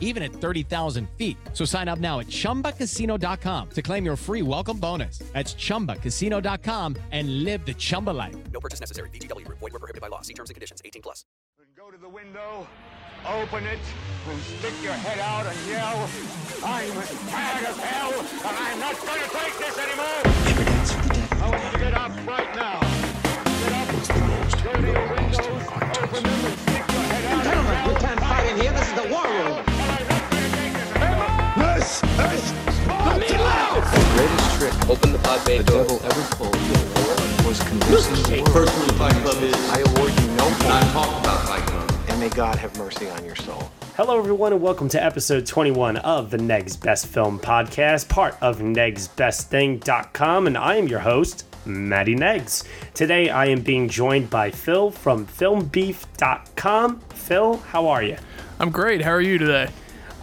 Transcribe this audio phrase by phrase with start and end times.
[0.00, 1.36] even at 30,000 feet.
[1.52, 5.18] So sign up now at chumbacasino.com to claim your free welcome bonus.
[5.32, 8.34] That's chumbacasino.com and live the Chumba life.
[8.52, 9.10] No purchase necessary.
[9.10, 9.58] VGW Group.
[9.60, 10.22] Void were prohibited by law.
[10.22, 10.80] See terms and conditions.
[10.84, 11.24] 18 plus.
[11.76, 12.66] Go to the window,
[13.28, 13.78] open it,
[14.28, 16.08] and stick your head out and yell,
[16.64, 20.22] I'm as mad as hell, and I'm not going to take this anymore!
[21.42, 22.80] I want you to get up right now.
[23.60, 23.88] Get up,
[24.64, 25.66] go to your windows,
[26.02, 26.65] open them,
[27.86, 28.72] out we can't fight in here.
[28.72, 29.62] This is the war room.
[30.94, 32.50] and I'm not going to take this is
[32.82, 33.20] Sparta!
[33.92, 35.84] The greatest trick Open the pod bay the door.
[35.84, 36.54] devil ever pulled
[37.46, 38.52] was convincing the world.
[38.52, 41.92] Personally, Fight Club is I award you no not point, talk about Fight Club.
[42.08, 43.70] and may God have mercy on your soul.
[43.96, 48.58] Hello, everyone, and welcome to episode 21 of the Negs Best Film Podcast, part of
[48.58, 52.64] NegsBestThing.com, and I am your host, Maddie Negs.
[52.94, 57.00] Today, I am being joined by Phil from FilmBeef.com.
[57.00, 58.16] Phil, how are you?
[58.58, 59.02] I'm great.
[59.02, 59.68] How are you today?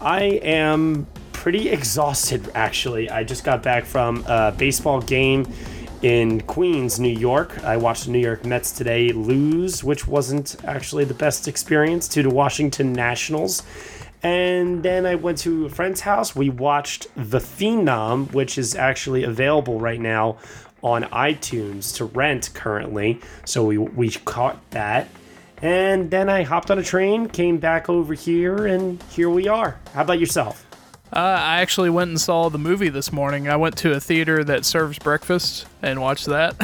[0.01, 3.09] I am pretty exhausted, actually.
[3.09, 5.45] I just got back from a baseball game
[6.01, 7.63] in Queens, New York.
[7.63, 12.23] I watched the New York Mets today lose, which wasn't actually the best experience to
[12.23, 13.63] the Washington Nationals.
[14.21, 16.35] And then I went to a friend's house.
[16.35, 20.37] We watched The Phenom, which is actually available right now
[20.83, 23.19] on iTunes to rent currently.
[23.45, 25.07] So we, we caught that.
[25.61, 29.79] And then I hopped on a train, came back over here, and here we are.
[29.93, 30.65] How about yourself?
[31.15, 33.47] Uh, I actually went and saw the movie this morning.
[33.47, 36.55] I went to a theater that serves breakfast and watched that,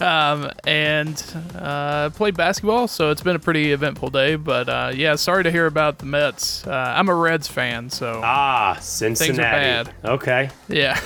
[0.00, 1.22] um, and
[1.54, 2.88] uh, played basketball.
[2.88, 4.36] So it's been a pretty eventful day.
[4.36, 6.66] But uh, yeah, sorry to hear about the Mets.
[6.66, 9.26] Uh, I'm a Reds fan, so Ah, Cincinnati.
[9.26, 9.94] Things are bad.
[10.04, 10.98] Okay, yeah.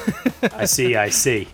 [0.55, 1.49] I see, I see.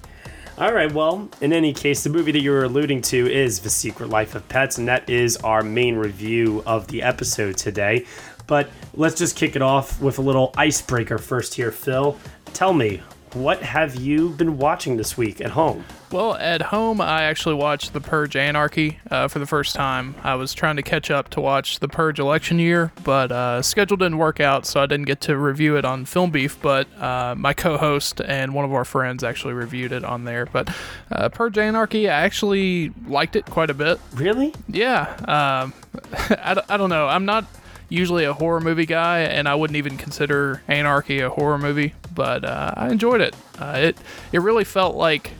[0.59, 3.69] All right, well, in any case, the movie that you were alluding to is The
[3.69, 8.06] Secret Life of Pets, and that is our main review of the episode today.
[8.47, 12.19] But let's just kick it off with a little icebreaker first here, Phil.
[12.55, 13.03] Tell me,
[13.34, 15.84] what have you been watching this week at home?
[16.11, 20.15] Well, at home, I actually watched The Purge Anarchy uh, for the first time.
[20.22, 23.97] I was trying to catch up to watch The Purge Election Year, but uh, schedule
[23.97, 26.61] didn't work out, so I didn't get to review it on Film Beef.
[26.62, 30.47] But uh, my co-host and one of our friends actually reviewed it on there.
[30.47, 30.75] But
[31.11, 33.99] uh, Purge Anarchy, I actually liked it quite a bit.
[34.15, 34.55] Really?
[34.69, 35.72] Yeah, um,
[36.31, 37.09] I, d- I don't know.
[37.09, 37.47] I'm not
[37.89, 42.45] usually a horror movie guy, and I wouldn't even consider Anarchy a horror movie, but
[42.45, 43.34] uh, I enjoyed it.
[43.59, 43.97] Uh, it
[44.33, 45.33] it really felt like,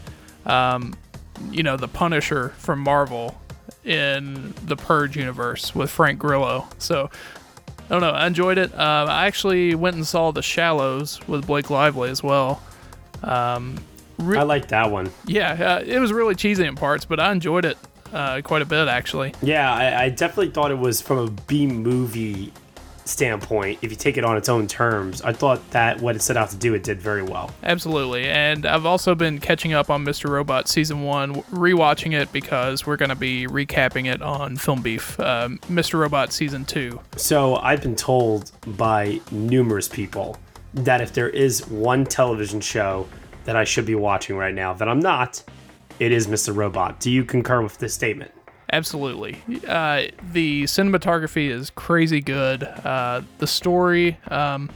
[0.47, 0.95] um,
[1.51, 3.39] you know, the Punisher from Marvel
[3.85, 6.67] in the Purge universe with Frank Grillo.
[6.79, 7.11] So.
[7.89, 8.11] I don't know.
[8.11, 8.75] I enjoyed it.
[8.75, 12.61] Uh, I actually went and saw The Shallows with Blake Lively as well.
[13.23, 13.77] Um,
[14.19, 15.13] re- I like that one.
[15.25, 17.79] yeah, uh, it was really cheesy in parts, but I enjoyed it
[18.13, 19.35] uh, quite a bit actually.
[19.41, 22.53] Yeah, I, I definitely thought it was from a B movie
[23.09, 23.79] standpoint.
[23.83, 26.51] If you take it on its own terms, I thought that what it set out
[26.51, 27.53] to do, it did very well.
[27.63, 30.29] Absolutely, and I've also been catching up on Mr.
[30.31, 35.19] Robot season one, rewatching it because we're going to be recapping it on Film Beef.
[35.21, 35.99] Um, Mr.
[35.99, 37.01] Robot season two.
[37.17, 40.39] So I've been told by numerous people
[40.75, 43.09] that if there is one television show
[43.45, 45.43] that I should be watching right now that I'm not,
[45.99, 46.55] it is Mr.
[46.55, 47.01] Robot.
[47.01, 48.33] Do you concur with this statement?
[48.73, 52.65] Absolutely, uh, the cinematography is crazy good.
[52.65, 54.19] Uh, the story.
[54.29, 54.71] Um,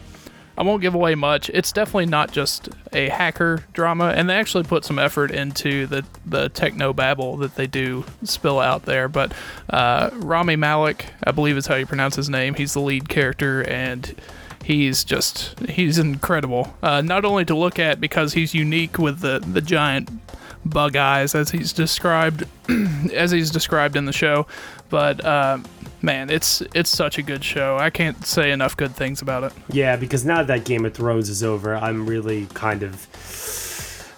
[0.61, 1.49] I won't give away much.
[1.55, 6.05] It's definitely not just a hacker drama, and they actually put some effort into the
[6.27, 9.09] the techno babble that they do spill out there.
[9.09, 9.33] But
[9.71, 12.55] uh, Rami Malek, I believe is how you pronounce his name.
[12.55, 14.15] He's the lead character, and
[14.63, 16.77] he's just he's incredible.
[16.83, 20.11] Uh, not only to look at because he's unique with the the giant
[20.65, 22.45] bug eyes as he's described
[23.15, 24.47] as he's described in the show,
[24.89, 25.25] but.
[25.25, 25.59] Uh,
[26.03, 27.77] Man, it's it's such a good show.
[27.77, 29.53] I can't say enough good things about it.
[29.71, 33.07] Yeah, because now that Game of Thrones is over, I'm really kind of.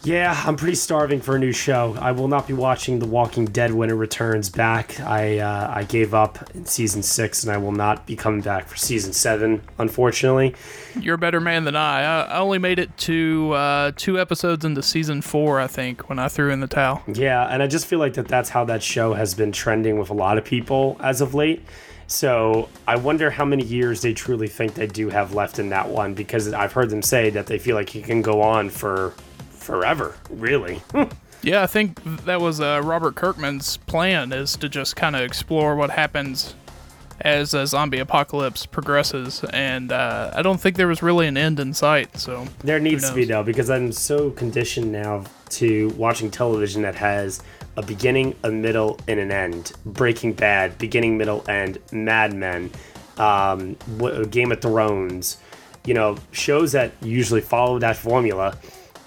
[0.04, 1.96] Yeah, I'm pretty starving for a new show.
[2.00, 4.98] I will not be watching The Walking Dead when it returns back.
[4.98, 8.66] I uh, I gave up in season six, and I will not be coming back
[8.66, 10.56] for season seven, unfortunately.
[10.98, 12.24] You're a better man than I.
[12.24, 16.26] I, only made it to uh, two episodes into season four, I think, when I
[16.26, 17.02] threw in the towel.
[17.06, 20.10] Yeah, and I just feel like that that's how that show has been trending with
[20.10, 21.62] a lot of people as of late.
[22.08, 25.88] So I wonder how many years they truly think they do have left in that
[25.88, 29.14] one because I've heard them say that they feel like it can go on for
[29.62, 30.82] forever, really.
[31.42, 35.74] Yeah, I think that was uh, Robert Kirkman's plan is to just kind of explore
[35.74, 36.54] what happens
[37.20, 41.60] as a zombie apocalypse progresses, and uh, I don't think there was really an end
[41.60, 42.16] in sight.
[42.18, 46.94] So There needs to be though, because I'm so conditioned now to watching television that
[46.96, 47.42] has
[47.76, 49.72] a beginning, a middle, and an end.
[49.86, 51.78] Breaking Bad, beginning, middle, end.
[51.90, 52.70] Mad Men,
[53.18, 53.76] um,
[54.30, 55.38] Game of Thrones.
[55.84, 58.56] You know, shows that usually follow that formula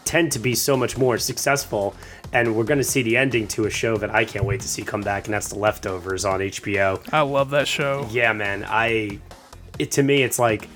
[0.06, 1.96] tend to be so much more successful.
[2.32, 4.68] And we're going to see the ending to a show that I can't wait to
[4.68, 7.02] see come back, and that's The Leftovers on HBO.
[7.14, 8.08] I love that show.
[8.12, 8.66] Yeah, man.
[8.68, 9.20] I
[9.78, 10.70] it to me it's like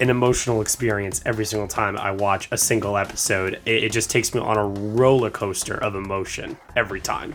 [0.00, 3.60] an emotional experience every single time I watch a single episode.
[3.64, 7.34] It, it just takes me on a roller coaster of emotion every time.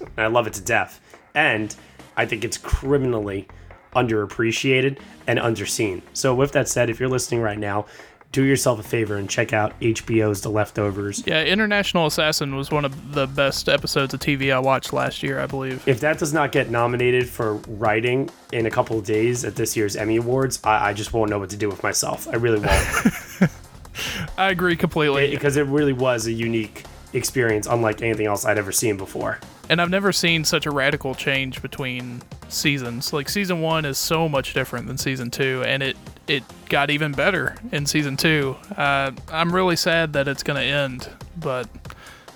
[0.00, 1.00] And I love it to death.
[1.34, 1.74] And
[2.16, 3.48] I think it's criminally
[3.96, 6.02] underappreciated and underseen.
[6.12, 7.86] So with that said, if you're listening right now,
[8.34, 11.22] do yourself a favor and check out HBO's The Leftovers.
[11.24, 15.38] Yeah, International Assassin was one of the best episodes of TV I watched last year,
[15.38, 15.86] I believe.
[15.86, 19.76] If that does not get nominated for writing in a couple of days at this
[19.76, 22.26] year's Emmy Awards, I, I just won't know what to do with myself.
[22.26, 23.50] I really won't.
[24.36, 25.30] I agree completely.
[25.30, 26.82] because it really was a unique
[27.12, 29.38] experience, unlike anything else I'd ever seen before.
[29.68, 33.12] And I've never seen such a radical change between seasons.
[33.12, 35.96] Like season one is so much different than season two, and it
[36.26, 38.56] it got even better in season two.
[38.76, 41.68] Uh, I'm really sad that it's gonna end, but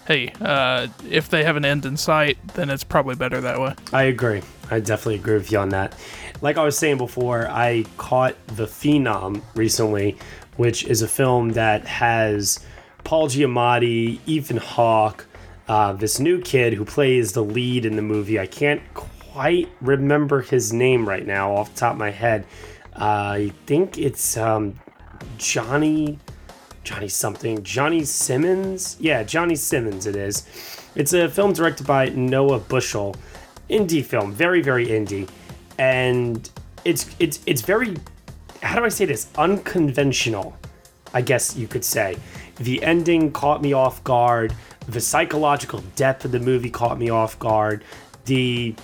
[0.07, 3.75] hey, uh, if they have an end in sight, then it's probably better that way.
[3.93, 4.43] I agree.
[4.71, 5.95] I definitely agree with you on that.
[6.41, 10.17] Like I was saying before, I caught The Phenom recently,
[10.57, 12.65] which is a film that has
[13.05, 15.27] Paul Giamatti, Ethan Hawke,
[15.69, 18.39] uh, this new kid who plays the lead in the movie.
[18.39, 22.47] I can't quite remember his name right now off the top of my head.
[22.99, 24.75] I think it's um,
[25.39, 26.19] Johnny.
[26.85, 27.63] Johnny something.
[27.63, 28.97] Johnny Simmons?
[28.99, 30.47] Yeah, Johnny Simmons it is.
[30.95, 33.15] It's a film directed by Noah Buschel.
[33.69, 35.29] Indie film, very, very indie.
[35.79, 36.49] And
[36.85, 37.97] it's it's it's very
[38.63, 39.29] how do I say this?
[39.37, 40.57] Unconventional,
[41.15, 42.17] I guess you could say.
[42.57, 44.55] The ending caught me off guard.
[44.89, 47.85] The psychological depth of the movie caught me off guard.
[48.25, 48.75] The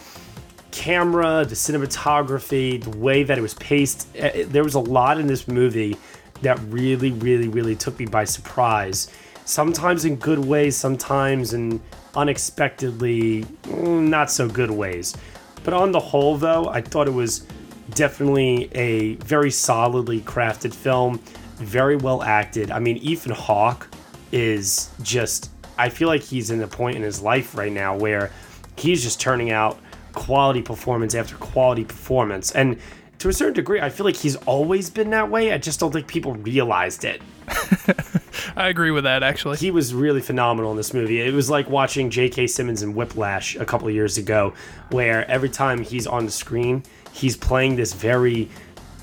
[0.75, 4.09] camera, the cinematography, the way that it was paced.
[4.17, 5.97] eh, There was a lot in this movie
[6.43, 9.09] that really, really, really took me by surprise.
[9.44, 11.81] Sometimes in good ways, sometimes in
[12.17, 15.17] unexpectedly mm, not so good ways.
[15.62, 17.47] But on the whole, though, I thought it was
[17.91, 21.21] definitely a very solidly crafted film,
[21.56, 22.71] very well acted.
[22.73, 23.88] I mean, Ethan Hawke
[24.32, 28.32] is just, I feel like he's in a point in his life right now where
[28.76, 29.79] he's just turning out
[30.25, 32.50] quality performance after quality performance.
[32.53, 32.79] And
[33.19, 35.53] to a certain degree, I feel like he's always been that way.
[35.53, 37.21] I just don't think people realized it.
[38.56, 39.59] I agree with that actually.
[39.59, 41.21] He was really phenomenal in this movie.
[41.21, 42.47] It was like watching J.K.
[42.47, 44.55] Simmons in Whiplash a couple of years ago,
[44.91, 46.82] where every time he's on the screen,
[47.12, 48.49] he's playing this very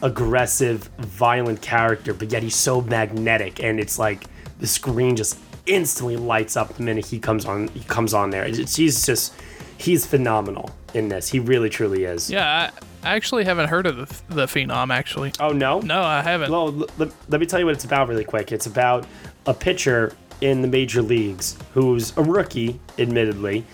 [0.01, 4.25] aggressive, violent character, but yet he's so magnetic, and it's like
[4.59, 5.37] the screen just
[5.67, 7.67] instantly lights up the minute he comes on.
[7.69, 8.43] He comes on there.
[8.43, 9.33] It's, he's just
[9.81, 11.29] he's phenomenal in this.
[11.29, 12.29] He really truly is.
[12.29, 12.69] Yeah,
[13.03, 15.31] I, I actually haven't heard of the, the Phenom actually.
[15.39, 15.79] Oh no.
[15.79, 16.51] No, I haven't.
[16.51, 18.51] Well, l- l- let me tell you what it's about really quick.
[18.51, 19.05] It's about
[19.47, 23.65] a pitcher in the major leagues who's a rookie, admittedly,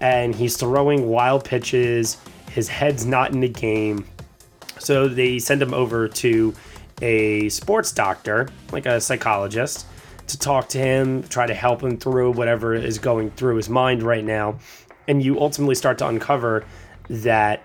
[0.00, 2.18] and he's throwing wild pitches.
[2.50, 4.06] His head's not in the game.
[4.78, 6.54] So they send him over to
[7.02, 9.86] a sports doctor, like a psychologist,
[10.28, 14.02] to talk to him, try to help him through whatever is going through his mind
[14.02, 14.58] right now.
[15.06, 16.64] And you ultimately start to uncover
[17.08, 17.62] that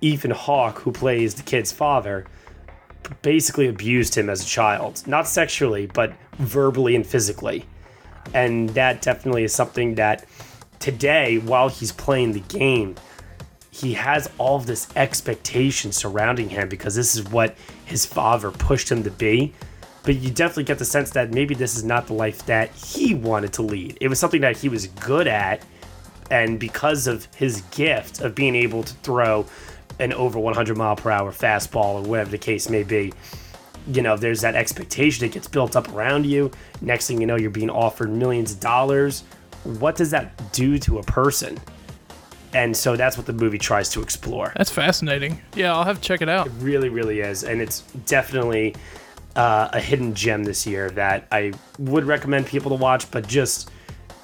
[0.00, 2.26] Ethan Hawke, who plays the kid's father,
[3.22, 5.06] basically abused him as a child.
[5.06, 7.64] Not sexually, but verbally and physically.
[8.34, 10.24] And that definitely is something that
[10.78, 12.96] today, while he's playing the game,
[13.70, 18.90] he has all of this expectation surrounding him because this is what his father pushed
[18.90, 19.54] him to be.
[20.02, 23.14] But you definitely get the sense that maybe this is not the life that he
[23.14, 23.98] wanted to lead.
[24.00, 25.64] It was something that he was good at,
[26.32, 29.44] and because of his gift of being able to throw
[29.98, 33.12] an over 100 mile per hour fastball or whatever the case may be,
[33.86, 36.50] you know, there's that expectation that gets built up around you.
[36.80, 39.24] Next thing you know, you're being offered millions of dollars.
[39.64, 41.60] What does that do to a person?
[42.54, 44.54] And so that's what the movie tries to explore.
[44.56, 45.38] That's fascinating.
[45.54, 46.46] Yeah, I'll have to check it out.
[46.46, 47.44] It really, really is.
[47.44, 48.74] And it's definitely
[49.36, 53.70] uh, a hidden gem this year that I would recommend people to watch, but just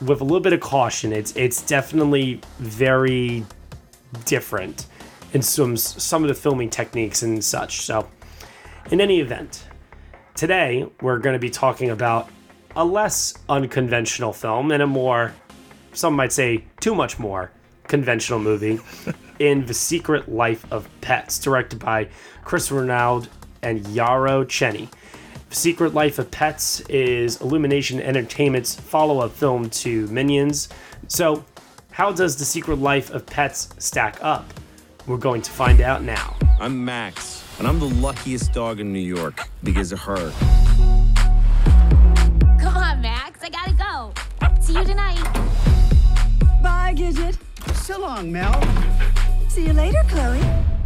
[0.00, 1.12] with a little bit of caution.
[1.12, 3.45] It's it's definitely very
[4.25, 4.87] different
[5.33, 7.83] in some some of the filming techniques and such.
[7.83, 8.09] So,
[8.90, 9.69] in any event,
[10.35, 12.28] today we're going to be talking about
[12.76, 15.35] a less unconventional film and a more
[15.93, 17.50] some might say too much more,
[17.88, 18.78] conventional movie
[19.38, 22.09] in The Secret Life of Pets, directed by
[22.45, 23.25] Chris Renaud
[23.62, 24.88] and Yarrow Cheney.
[25.49, 30.69] The Secret Life of Pets is Illumination Entertainment's follow up film to Minions.
[31.07, 31.43] So,
[31.90, 34.52] how does The Secret Life of Pets stack up?
[35.07, 36.37] We're going to find out now.
[36.61, 40.31] I'm Max, and I'm the luckiest dog in New York because of her.
[42.61, 43.40] Come on, Max.
[43.43, 44.12] I gotta go.
[44.61, 45.23] See you tonight.
[46.62, 47.38] Bye, Gidget.
[47.75, 48.61] So long, Mel.
[49.49, 50.77] See you later, Chloe.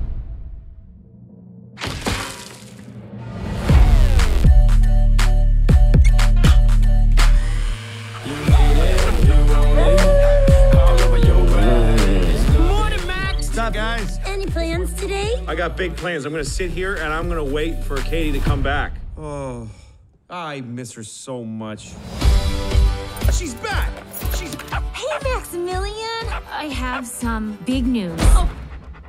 [14.77, 15.45] Plans today?
[15.47, 16.25] I got big plans.
[16.25, 18.95] I'm gonna sit here and I'm gonna wait for Katie to come back.
[19.17, 19.69] Oh,
[20.31, 21.93] I miss her so much.
[23.33, 23.91] she's back.
[24.37, 24.55] She's.
[24.95, 26.27] Hey, Maximilian.
[26.51, 28.19] I have some big news.
[28.21, 28.51] Oh,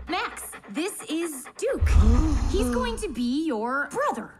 [0.09, 1.87] Max, this is Duke.
[2.51, 4.33] He's going to be your brother.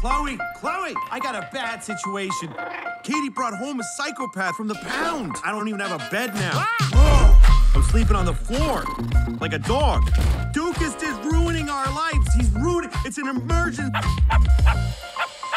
[0.00, 2.54] Chloe, Chloe, I got a bad situation.
[3.02, 5.36] Katie brought home a psychopath from the pound.
[5.44, 6.66] I don't even have a bed now.
[6.92, 7.36] Whoa!
[7.74, 8.84] I'm sleeping on the floor
[9.40, 10.10] like a dog.
[10.52, 10.94] Duke is
[11.24, 12.32] ruining our lives.
[12.34, 12.90] He's ruining.
[13.04, 13.92] It's an emergency.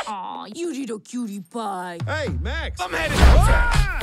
[0.07, 1.99] Aw, you little cutie pie.
[2.05, 2.81] Hey, Max.
[2.81, 3.17] I'm headed.
[3.19, 3.99] Ah!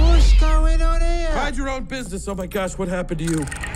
[0.00, 1.34] What's going on here?
[1.34, 2.26] Mind your own business.
[2.28, 3.71] Oh my gosh, what happened to you?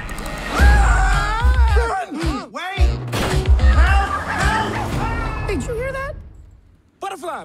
[7.00, 7.44] Butterfly!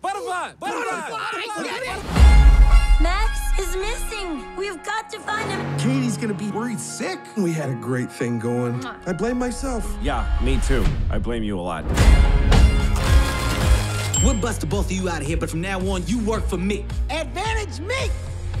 [0.00, 0.52] Butterfly!
[0.58, 1.18] Butterfly!
[3.00, 4.56] Max is missing.
[4.56, 5.78] We've got to find him.
[5.78, 7.18] Katie's gonna be worried sick.
[7.36, 8.84] We had a great thing going.
[8.84, 9.96] I blame myself.
[10.02, 10.84] Yeah, me too.
[11.10, 11.84] I blame you a lot.
[14.24, 16.44] We'll bust the both of you out of here, but from now on, you work
[16.48, 16.84] for me.
[17.08, 18.10] Advantage me!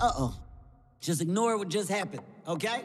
[0.00, 0.34] Uh-oh.
[1.00, 2.82] Just ignore what just happened, okay?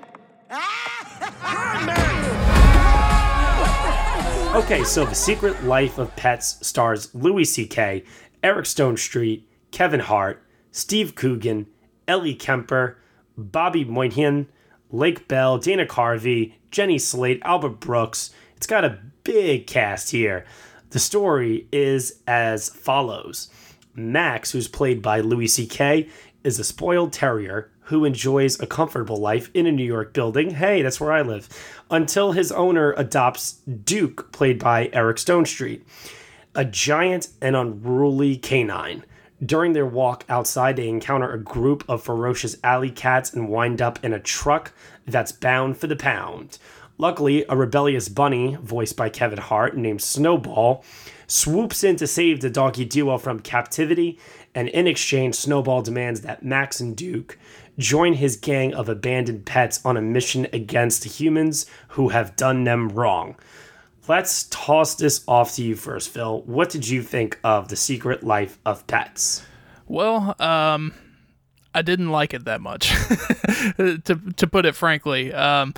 [4.55, 8.03] Okay, so The Secret Life of Pets stars Louis C.K.,
[8.43, 11.67] Eric Stonestreet, Kevin Hart, Steve Coogan,
[12.07, 12.97] Ellie Kemper,
[13.37, 14.47] Bobby Moynihan,
[14.91, 18.31] Lake Bell, Dana Carvey, Jenny Slate, Albert Brooks.
[18.57, 20.45] It's got a big cast here.
[20.89, 23.49] The story is as follows
[23.93, 26.09] Max, who's played by Louis C.K.,
[26.43, 30.51] is a spoiled terrier who enjoys a comfortable life in a New York building.
[30.51, 31.49] Hey, that's where I live.
[31.91, 33.53] Until his owner adopts
[33.83, 35.81] Duke, played by Eric Stonestreet,
[36.53, 39.03] a giant and unruly canine.
[39.43, 44.03] During their walk outside, they encounter a group of ferocious alley cats and wind up
[44.03, 44.73] in a truck
[45.07, 46.59] that's bound for the pound.
[46.99, 50.83] Luckily, a rebellious bunny, voiced by Kevin Hart, named Snowball,
[51.25, 54.19] swoops in to save the doggy duo from captivity,
[54.53, 57.37] and in exchange, Snowball demands that Max and Duke
[57.79, 62.89] join his gang of abandoned pets on a mission against humans who have done them
[62.89, 63.35] wrong.
[64.07, 66.41] Let's toss this off to you first, Phil.
[66.41, 69.43] What did you think of The Secret Life of Pets?
[69.87, 70.93] Well, um,
[71.73, 72.89] I didn't like it that much,
[73.77, 75.31] to to put it frankly.
[75.33, 75.73] Um,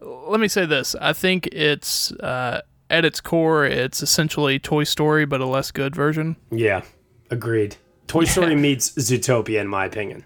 [0.00, 5.26] let me say this: I think it's uh, at its core, it's essentially Toy Story,
[5.26, 6.36] but a less good version.
[6.50, 6.82] Yeah,
[7.30, 7.76] agreed.
[8.06, 10.24] Toy Story meets Zootopia, in my opinion.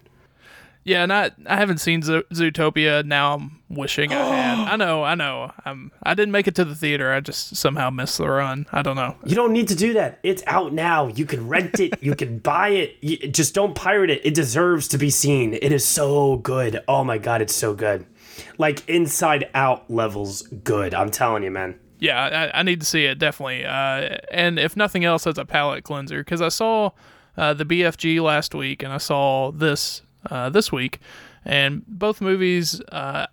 [0.85, 3.05] Yeah, and I, I haven't seen Zo- Zootopia.
[3.05, 4.67] Now I'm wishing I had.
[4.73, 5.51] I know, I know.
[5.65, 7.13] I'm, I didn't make it to the theater.
[7.13, 8.65] I just somehow missed the run.
[8.71, 9.15] I don't know.
[9.25, 10.19] You don't need to do that.
[10.23, 11.07] It's out now.
[11.07, 12.01] You can rent it.
[12.03, 12.97] you can buy it.
[13.01, 14.25] You, just don't pirate it.
[14.25, 15.53] It deserves to be seen.
[15.53, 16.83] It is so good.
[16.87, 18.05] Oh my god, it's so good.
[18.57, 20.93] Like Inside Out levels good.
[20.93, 21.79] I'm telling you, man.
[21.99, 23.63] Yeah, I, I need to see it definitely.
[23.63, 26.91] Uh, and if nothing else, as a palate cleanser, because I saw
[27.37, 30.99] uh, the BFG last week and I saw this uh, this week,
[31.45, 32.81] and both movies.
[32.91, 33.27] Uh,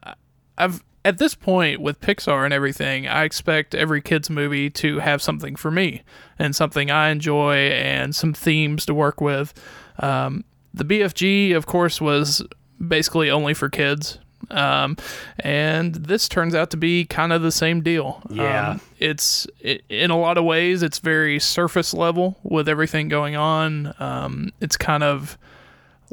[0.59, 5.23] I've at this point with Pixar and everything, I expect every kids movie to have
[5.23, 6.03] something for me
[6.39, 9.55] and something I enjoy and some themes to work with.
[9.99, 10.45] Um,
[10.75, 12.43] the BFG, of course, was
[12.87, 14.19] basically only for kids.
[14.51, 14.97] Um,
[15.39, 18.23] and this turns out to be kind of the same deal.
[18.31, 18.71] Yeah.
[18.71, 23.37] Um, it's it, in a lot of ways, it's very surface level with everything going
[23.37, 23.95] on.
[23.99, 25.39] Um, it's kind of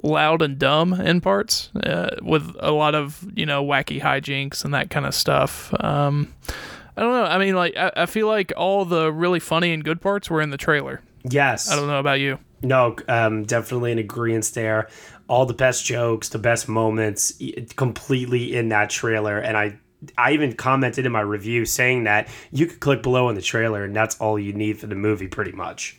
[0.03, 4.73] loud and dumb in parts, uh, with a lot of you know wacky hijinks and
[4.73, 5.73] that kind of stuff.
[5.83, 6.33] Um,
[6.95, 7.25] I don't know.
[7.25, 10.41] I mean, like I, I feel like all the really funny and good parts were
[10.41, 11.01] in the trailer.
[11.29, 11.69] Yes.
[11.69, 12.39] I don't know about you.
[12.61, 14.89] No, um, definitely an agreement there.
[15.27, 17.33] All the best jokes, the best moments,
[17.75, 19.77] completely in that trailer, and I
[20.17, 23.83] I even commented in my review saying that you could click below in the trailer
[23.83, 25.97] and that's all you need for the movie, pretty much.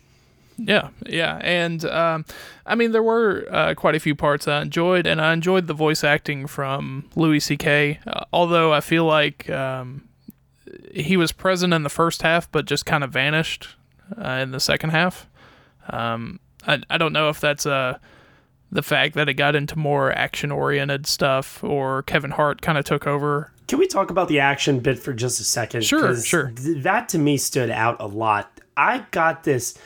[0.58, 2.24] Yeah, yeah, and um,
[2.66, 5.74] I mean there were uh, quite a few parts I enjoyed, and I enjoyed the
[5.74, 8.00] voice acting from Louis C.K.
[8.04, 10.08] Uh, although I feel like um,
[10.92, 13.68] he was present in the first half, but just kind of vanished
[14.20, 15.28] uh, in the second half.
[15.90, 17.98] Um, I I don't know if that's uh,
[18.72, 22.84] the fact that it got into more action oriented stuff, or Kevin Hart kind of
[22.84, 23.52] took over.
[23.68, 25.84] Can we talk about the action bit for just a second?
[25.84, 26.50] Sure, sure.
[26.56, 28.60] th- that to me stood out a lot.
[28.76, 29.78] I got this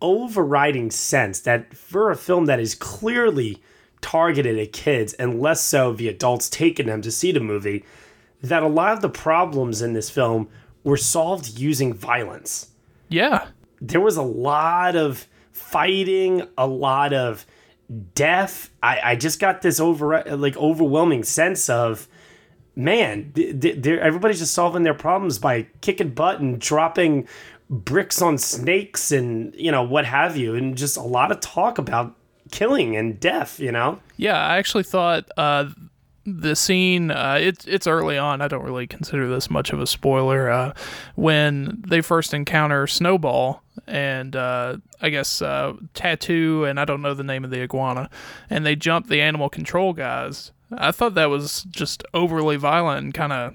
[0.00, 3.62] overriding sense that for a film that is clearly
[4.00, 7.84] targeted at kids and less so the adults taking them to see the movie,
[8.42, 10.48] that a lot of the problems in this film
[10.84, 12.68] were solved using violence.
[13.08, 13.46] Yeah,
[13.80, 17.44] There was a lot of fighting, a lot of
[18.14, 18.70] death.
[18.82, 22.06] I, I just got this over like overwhelming sense of
[22.76, 27.26] man, th- th- they're- everybody's just solving their problems by kicking butt and dropping
[27.70, 31.78] bricks on snakes and you know what have you, and just a lot of talk
[31.78, 32.14] about
[32.50, 33.60] killing and death.
[33.60, 35.66] You know, Yeah, I actually thought uh,
[36.24, 37.10] the scene.
[37.10, 38.40] Uh, it's it's early on.
[38.40, 40.50] I don't really consider this much of a spoiler.
[40.50, 40.72] Uh,
[41.14, 47.14] when they first encounter Snowball and uh, I guess uh, Tattoo and I don't know
[47.14, 48.10] the name of the iguana,
[48.50, 50.52] and they jump the animal control guys.
[50.70, 53.54] I thought that was just overly violent and kind of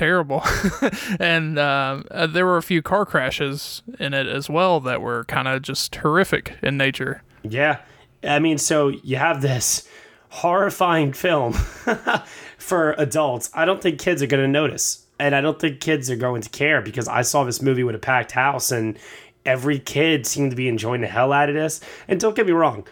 [0.00, 0.42] terrible.
[1.20, 5.24] and uh, uh, there were a few car crashes in it as well that were
[5.26, 7.22] kind of just horrific in nature.
[7.42, 7.80] Yeah.
[8.24, 9.86] I mean, so you have this
[10.30, 11.52] horrifying film
[12.58, 13.50] for adults.
[13.52, 15.04] I don't think kids are going to notice.
[15.18, 17.94] And I don't think kids are going to care because I saw this movie with
[17.94, 18.98] a packed house and
[19.44, 21.82] every kid seemed to be enjoying the hell out of this.
[22.08, 22.86] And don't get me wrong,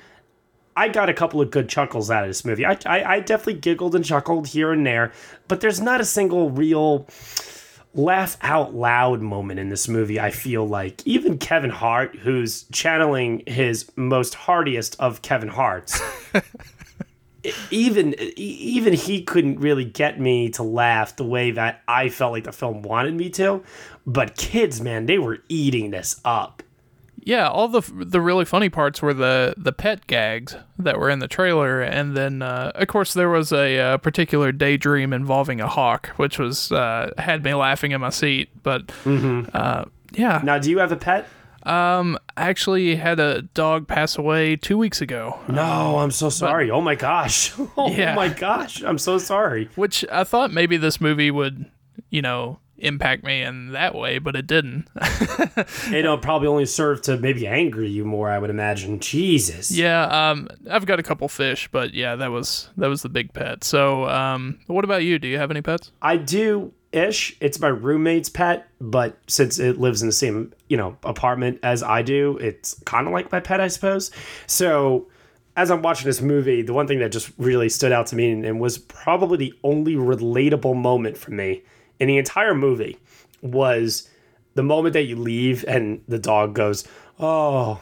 [0.79, 2.65] I got a couple of good chuckles out of this movie.
[2.65, 5.11] I, I, I definitely giggled and chuckled here and there,
[5.49, 7.09] but there's not a single real
[7.95, 10.21] laugh out loud moment in this movie.
[10.21, 16.01] I feel like even Kevin Hart, who's channeling his most heartiest of Kevin Harts,
[17.73, 22.45] even even he couldn't really get me to laugh the way that I felt like
[22.45, 23.65] the film wanted me to.
[24.07, 26.63] But kids, man, they were eating this up.
[27.25, 31.19] Yeah, all the the really funny parts were the the pet gags that were in
[31.19, 35.67] the trailer, and then uh, of course there was a, uh particular daydream involving a
[35.69, 38.51] hawk, which was uh, had me laughing in my seat.
[38.63, 41.27] But uh, yeah, Now, do you have a pet?
[41.65, 46.71] um, I actually had a dog pass away two weeks ago, No, I'm so sorry.
[46.71, 47.53] oh my gosh.
[47.77, 48.15] Oh Yeah.
[48.15, 48.83] my gosh.
[48.83, 49.69] I'm so sorry.
[49.75, 51.67] which I thought maybe this movie would,
[52.11, 54.89] you know, impact me in that way, but it didn't.
[55.93, 59.01] It'll probably only serve to maybe anger you more, I would imagine.
[59.01, 59.71] Jesus.
[59.71, 63.33] yeah, um, I've got a couple fish, but yeah, that was that was the big
[63.33, 63.65] pet.
[63.65, 65.19] So, um, what about you?
[65.19, 65.93] Do you have any pets?
[66.03, 67.37] I do ish.
[67.41, 71.83] It's my roommate's pet, but since it lives in the same, you know, apartment as
[71.83, 74.11] I do, it's kind of like my pet, I suppose.
[74.47, 75.09] So
[75.57, 78.31] as I'm watching this movie, the one thing that just really stood out to me
[78.31, 81.63] and, and was probably the only relatable moment for me
[82.01, 82.99] in the entire movie
[83.43, 84.09] was
[84.55, 86.87] the moment that you leave and the dog goes,
[87.19, 87.81] "Oh,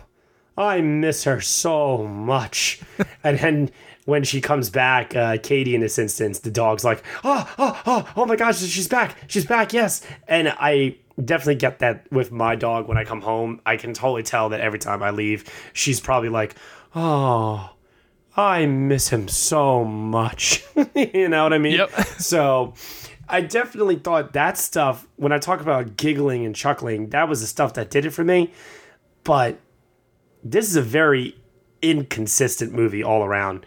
[0.57, 2.81] I miss her so much,"
[3.25, 3.71] and then
[4.05, 8.09] when she comes back, uh, Katie in this instance, the dog's like, "Oh, oh, oh,
[8.17, 12.57] oh my gosh, she's back, she's back, yes," and I definitely get that with my
[12.57, 13.61] dog when I come home.
[13.65, 16.55] I can totally tell that every time I leave, she's probably like,
[16.95, 17.71] "Oh."
[18.39, 20.63] I miss him so much.
[20.95, 21.79] you know what I mean?
[21.79, 21.91] Yep.
[22.19, 22.75] So
[23.29, 27.47] I definitely thought that stuff, when I talk about giggling and chuckling, that was the
[27.47, 28.53] stuff that did it for me.
[29.25, 29.59] But
[30.45, 31.37] this is a very
[31.83, 33.67] inconsistent movie all around.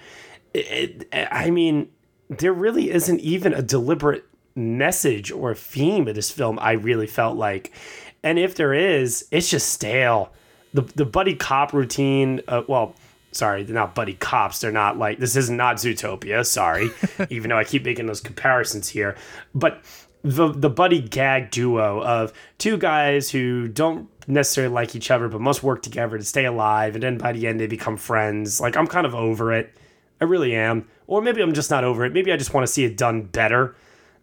[0.54, 1.90] It, it- I mean,
[2.30, 7.38] there really isn't even a deliberate message or theme of this film, I really felt
[7.38, 7.72] like.
[8.24, 10.32] And if there is, it's just stale.
[10.74, 12.94] The, the buddy cop routine, uh, well,
[13.32, 14.60] sorry, they're not buddy cops.
[14.60, 16.90] They're not like, this is not Zootopia, sorry,
[17.30, 19.16] even though I keep making those comparisons here.
[19.54, 19.84] But
[20.24, 25.42] the, the buddy gag duo of two guys who don't necessarily like each other, but
[25.42, 26.96] must work together to stay alive.
[26.96, 28.60] And then by the end, they become friends.
[28.60, 29.74] Like, I'm kind of over it.
[30.22, 30.88] I really am.
[31.08, 32.14] Or maybe I'm just not over it.
[32.14, 33.76] Maybe I just want to see it done better.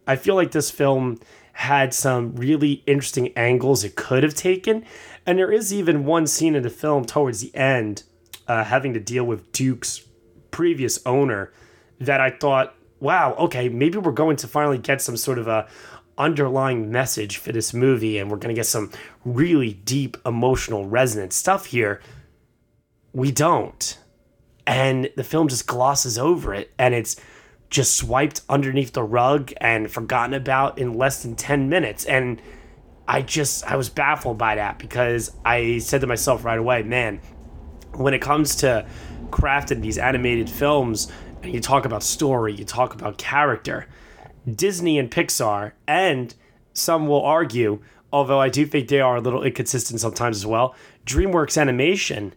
[0.07, 1.19] I feel like this film
[1.55, 4.85] had some really interesting angles it could have taken.
[5.25, 8.03] And there is even one scene in the film towards the end
[8.49, 10.03] uh, having to deal with Duke's
[10.51, 11.53] previous owner
[12.01, 15.69] that I thought, wow, okay, maybe we're going to finally get some sort of a
[16.19, 18.91] underlying message for this movie and we're going to get some
[19.25, 22.01] really deep emotional resonant stuff here.
[23.13, 23.99] We don't.
[24.67, 27.17] And the film just glosses over it and it's
[27.69, 32.05] just swiped underneath the rug and forgotten about in less than 10 minutes.
[32.05, 32.41] And
[33.07, 37.21] I just, I was baffled by that because I said to myself right away, man,
[37.97, 38.87] when it comes to
[39.31, 41.11] crafting these animated films,
[41.43, 43.87] and you talk about story, you talk about character,
[44.53, 46.35] Disney and Pixar, and
[46.73, 47.81] some will argue,
[48.13, 52.35] although I do think they are a little inconsistent sometimes as well, DreamWorks Animation,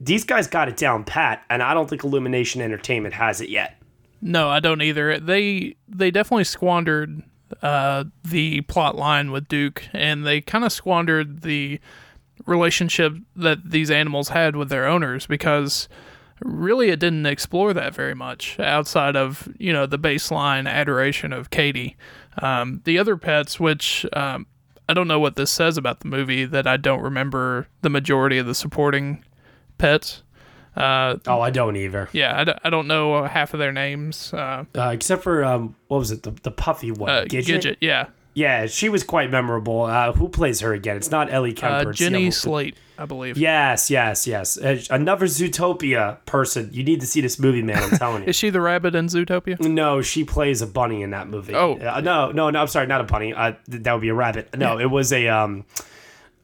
[0.00, 3.80] these guys got it down pat, and I don't think Illumination Entertainment has it yet.
[4.20, 5.18] No, I don't either.
[5.18, 7.22] They they definitely squandered
[7.62, 11.80] uh, the plot line with Duke, and they kind of squandered the
[12.46, 15.88] relationship that these animals had with their owners because
[16.40, 21.50] really it didn't explore that very much outside of you know the baseline adoration of
[21.50, 21.96] Katie.
[22.42, 24.46] Um, the other pets, which um,
[24.88, 28.38] I don't know what this says about the movie, that I don't remember the majority
[28.38, 29.24] of the supporting
[29.78, 30.22] pets.
[30.76, 32.08] Uh, oh, I don't either.
[32.12, 34.34] Yeah, I, d- I don't know half of their names.
[34.34, 37.08] Uh, Uh, except for, um, what was it, the, the puffy one?
[37.08, 37.60] uh, Gidget?
[37.62, 38.06] Gidget, yeah.
[38.34, 39.82] Yeah, she was quite memorable.
[39.82, 40.96] Uh, who plays her again?
[40.96, 41.90] It's not Ellie Kemper.
[41.90, 43.38] Uh, Jenny Slate, I believe.
[43.38, 44.58] Yes, yes, yes.
[44.58, 46.68] Uh, another Zootopia person.
[46.72, 47.80] You need to see this movie, man.
[47.80, 48.28] I'm telling you.
[48.30, 49.60] Is she the rabbit in Zootopia?
[49.60, 51.54] No, she plays a bunny in that movie.
[51.54, 51.74] Oh.
[51.74, 52.60] Uh, no, no, no.
[52.60, 53.32] I'm sorry, not a bunny.
[53.32, 54.56] Uh, that would be a rabbit.
[54.56, 55.64] No, it was a um,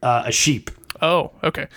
[0.01, 0.71] uh, a sheep.
[1.01, 1.67] Oh, okay.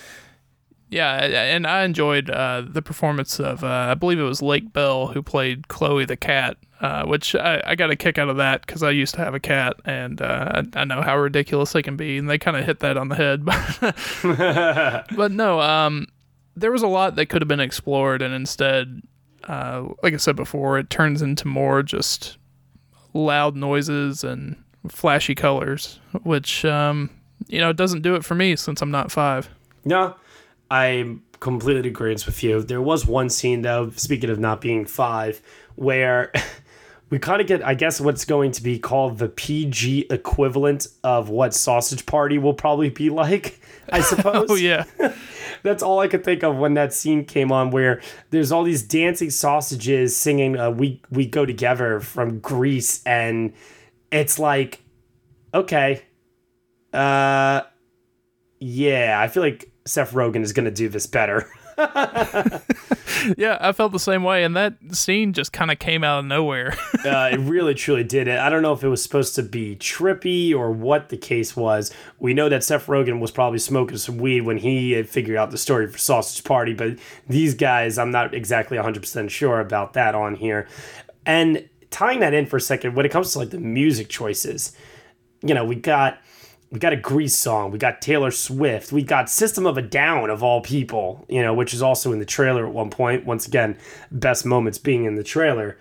[0.90, 5.08] Yeah, and I enjoyed uh, the performance of, uh, I believe it was Lake Bell
[5.08, 8.60] who played Chloe the cat, uh, which I, I got a kick out of that
[8.60, 11.80] because I used to have a cat and uh, I, I know how ridiculous they
[11.82, 13.42] can be, and they kind of hit that on the head.
[15.16, 16.08] but no, um,
[16.54, 19.00] there was a lot that could have been explored, and instead,
[19.44, 22.36] uh, like I said before, it turns into more just
[23.14, 27.08] loud noises and flashy colors, which, um,
[27.46, 29.48] you know, it doesn't do it for me since I'm not five.
[29.86, 30.16] No,
[30.70, 32.62] I'm completely agreeing with you.
[32.62, 35.40] There was one scene though, speaking of not being five,
[35.76, 36.30] where
[37.14, 41.28] we kind of get, I guess, what's going to be called the PG equivalent of
[41.28, 43.60] what Sausage Party will probably be like.
[43.88, 44.46] I suppose.
[44.50, 44.82] Oh yeah.
[45.62, 48.82] That's all I could think of when that scene came on, where there's all these
[48.82, 53.52] dancing sausages singing uh, "We We Go Together" from Grease, and
[54.10, 54.82] it's like,
[55.54, 56.02] okay,
[56.92, 57.60] uh,
[58.58, 61.48] yeah, I feel like Seth Rogen is gonna do this better.
[63.36, 66.24] yeah, I felt the same way, and that scene just kind of came out of
[66.26, 66.76] nowhere.
[67.04, 68.28] uh, it really truly did.
[68.28, 71.92] I don't know if it was supposed to be trippy or what the case was.
[72.18, 75.58] We know that Seth Rogen was probably smoking some weed when he figured out the
[75.58, 80.34] story for Sausage Party, but these guys, I'm not exactly 100% sure about that on
[80.34, 80.68] here.
[81.26, 84.76] And tying that in for a second, when it comes to like the music choices,
[85.42, 86.18] you know, we got
[86.74, 90.28] we got a Grease song, we got Taylor Swift, we got System of a Down
[90.28, 93.24] of all people, you know, which is also in the trailer at one point.
[93.24, 93.78] Once again,
[94.10, 95.78] best moments being in the trailer.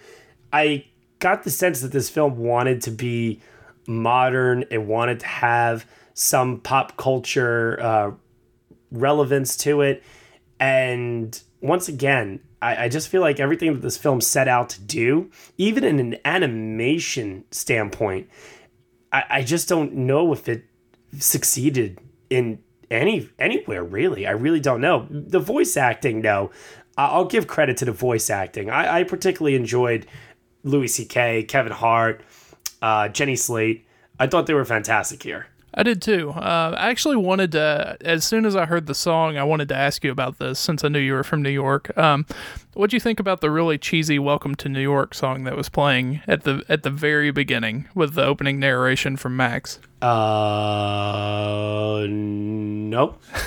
[0.53, 0.85] I
[1.17, 3.41] got the sense that this film wanted to be
[3.87, 8.11] modern, it wanted to have some pop culture uh,
[8.91, 10.03] relevance to it.
[10.59, 14.81] And once again, I, I just feel like everything that this film set out to
[14.81, 18.29] do, even in an animation standpoint,
[19.11, 20.65] I, I just don't know if it
[21.19, 21.99] succeeded
[22.29, 24.27] in any anywhere really.
[24.27, 25.07] I really don't know.
[25.09, 26.51] The voice acting, though,
[26.97, 28.69] I'll give credit to the voice acting.
[28.69, 30.05] I, I particularly enjoyed
[30.63, 32.23] Louis C.K., Kevin Hart,
[32.81, 33.85] uh, Jenny Slate.
[34.19, 35.47] I thought they were fantastic here.
[35.75, 36.31] I did too.
[36.31, 39.75] Uh, I actually wanted to, as soon as I heard the song, I wanted to
[39.75, 41.95] ask you about this since I knew you were from New York.
[41.97, 42.27] Um,
[42.73, 45.69] what do you think about the really cheesy "Welcome to New York" song that was
[45.69, 49.79] playing at the at the very beginning with the opening narration from Max?
[50.01, 53.15] Uh, no.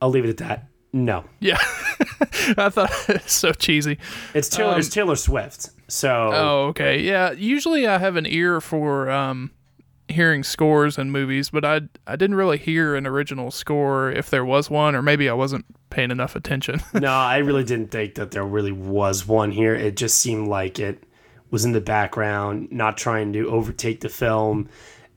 [0.00, 0.68] I'll leave it at that.
[0.92, 1.24] No.
[1.40, 1.58] Yeah,
[2.56, 3.98] I thought it was so cheesy.
[4.34, 4.78] It's Taylor.
[4.78, 5.70] it's Taylor Swift.
[5.88, 6.30] So.
[6.32, 7.00] Oh, okay.
[7.00, 7.32] Yeah.
[7.32, 9.50] Usually I have an ear for um,
[10.10, 14.44] hearing scores in movies, but I I didn't really hear an original score if there
[14.44, 16.80] was one, or maybe I wasn't paying enough attention.
[16.94, 19.74] no, I really didn't think that there really was one here.
[19.74, 21.04] It just seemed like it
[21.50, 24.68] was in the background, not trying to overtake the film.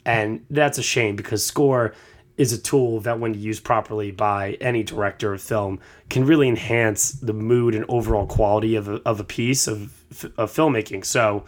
[0.06, 1.94] And that's a shame because score
[2.36, 5.80] is a tool that, when used properly by any director of film,
[6.10, 9.94] can really enhance the mood and overall quality of a, of a piece of,
[10.38, 11.06] of filmmaking.
[11.06, 11.46] So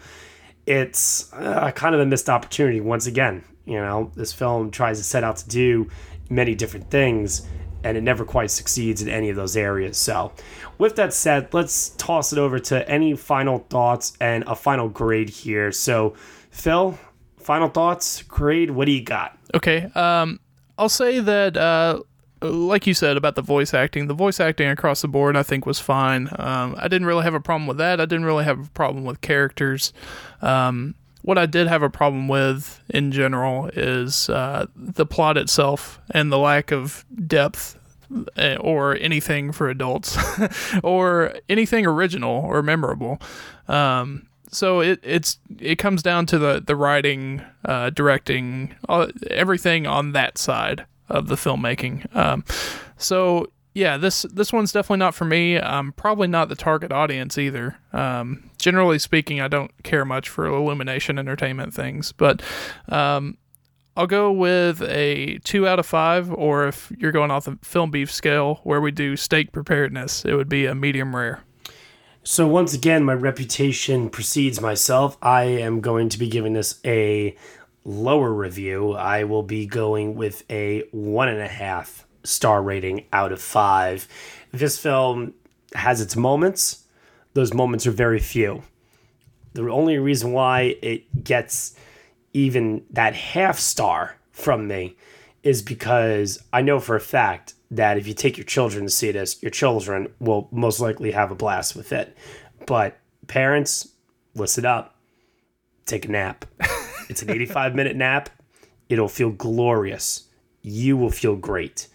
[0.66, 3.44] it's uh, kind of a missed opportunity once again.
[3.64, 5.88] You know, this film tries to set out to do
[6.28, 7.46] many different things
[7.84, 9.96] and it never quite succeeds in any of those areas.
[9.96, 10.32] So,
[10.78, 15.28] with that said, let's toss it over to any final thoughts and a final grade
[15.28, 15.70] here.
[15.70, 16.14] So,
[16.50, 16.98] Phil,
[17.38, 19.38] final thoughts, grade, what do you got?
[19.54, 19.84] Okay.
[19.94, 20.40] Um,
[20.78, 22.00] I'll say that uh,
[22.42, 25.66] like you said about the voice acting, the voice acting across the board I think
[25.66, 26.28] was fine.
[26.38, 28.00] Um, I didn't really have a problem with that.
[28.00, 29.92] I didn't really have a problem with characters.
[30.42, 36.00] Um, what I did have a problem with in general is uh, the plot itself
[36.10, 37.78] and the lack of depth
[38.36, 40.16] eh, or anything for adults
[40.84, 43.20] or anything original or memorable.
[43.66, 49.86] Um, so it it's it comes down to the the writing, uh, directing, uh, everything
[49.86, 52.14] on that side of the filmmaking.
[52.14, 52.44] Um,
[52.96, 55.60] so yeah, this this one's definitely not for me.
[55.60, 57.76] I'm probably not the target audience either.
[57.92, 62.40] Um, generally speaking, I don't care much for illumination entertainment things, but
[62.88, 63.36] um,
[63.94, 66.32] I'll go with a two out of five.
[66.32, 70.34] Or if you're going off the film beef scale, where we do steak preparedness, it
[70.34, 71.42] would be a medium rare.
[72.22, 75.16] So once again, my reputation precedes myself.
[75.22, 77.36] I am going to be giving this a
[77.86, 78.92] lower review.
[78.92, 84.08] I will be going with a one and a half star rating out of five.
[84.52, 85.34] This film
[85.74, 86.84] has its moments.
[87.34, 88.62] Those moments are very few.
[89.54, 91.76] The only reason why it gets
[92.34, 94.96] even that half star from me
[95.42, 99.12] is because I know for a fact that if you take your children to see
[99.12, 102.16] this, your children will most likely have a blast with it.
[102.66, 103.88] But parents,
[104.34, 104.96] listen up,
[105.86, 106.44] take a nap.
[107.08, 108.30] It's an 85 minute nap.
[108.88, 110.28] It'll feel glorious.
[110.62, 111.88] You will feel great.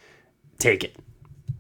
[0.58, 0.96] Take it.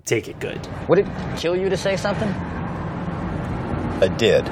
[0.05, 0.59] Take it good.
[0.87, 2.29] Would it kill you to say something?
[2.29, 4.45] I did.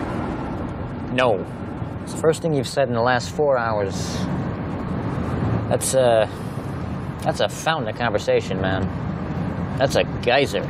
[1.13, 1.45] No.
[2.03, 3.95] It's the first thing you've said in the last four hours.
[5.69, 6.29] That's a.
[7.23, 8.88] That's a fountain of conversation, man.
[9.77, 10.63] That's a geyser.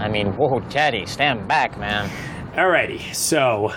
[0.00, 2.08] I mean, whoa, Teddy, stand back, man.
[2.54, 3.72] Alrighty, so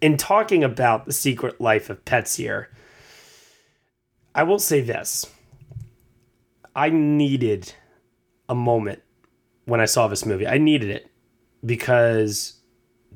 [0.00, 2.70] in talking about the secret life of pets here,
[4.34, 5.26] I will say this.
[6.74, 7.74] I needed
[8.48, 9.02] a moment
[9.64, 10.46] when I saw this movie.
[10.46, 11.10] I needed it
[11.64, 12.54] because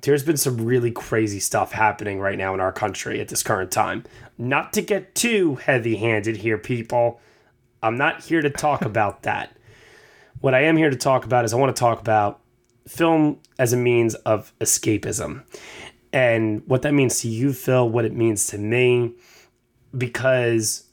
[0.02, 3.70] there's been some really crazy stuff happening right now in our country at this current
[3.70, 4.04] time.
[4.36, 7.20] Not to get too heavy handed here, people.
[7.82, 9.56] I'm not here to talk about that.
[10.40, 12.40] What I am here to talk about is I want to talk about
[12.86, 15.42] film as a means of escapism
[16.14, 19.14] and what that means to you, Phil, what it means to me.
[19.98, 20.84] Because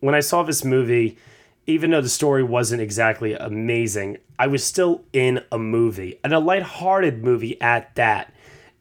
[0.00, 1.16] when I saw this movie,
[1.68, 6.40] even though the story wasn't exactly amazing, I was still in a movie and a
[6.40, 8.34] lighthearted movie at that.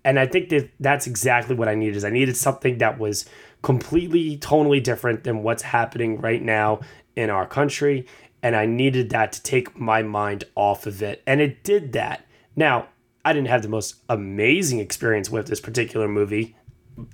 [0.03, 1.95] And I think that that's exactly what I needed.
[1.95, 3.29] Is I needed something that was
[3.61, 6.79] completely, totally different than what's happening right now
[7.15, 8.07] in our country.
[8.41, 11.21] And I needed that to take my mind off of it.
[11.27, 12.25] And it did that.
[12.55, 12.87] Now,
[13.25, 16.55] I didn't have the most amazing experience with this particular movie,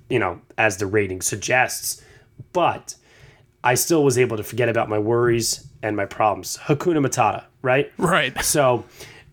[0.08, 2.02] you know, as the rating suggests,
[2.52, 2.96] but
[3.62, 6.58] I still was able to forget about my worries and my problems.
[6.58, 7.92] Hakuna Matata, right?
[7.98, 8.36] Right.
[8.44, 8.84] So,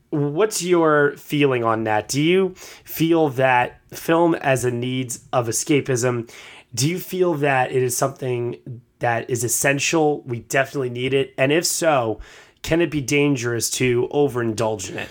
[0.09, 2.07] what's your feeling on that?
[2.07, 6.31] Do you feel that film as a needs of escapism?
[6.73, 10.21] Do you feel that it is something that is essential?
[10.21, 11.33] We definitely need it.
[11.37, 12.19] And if so,
[12.61, 15.09] can it be dangerous to overindulge in it?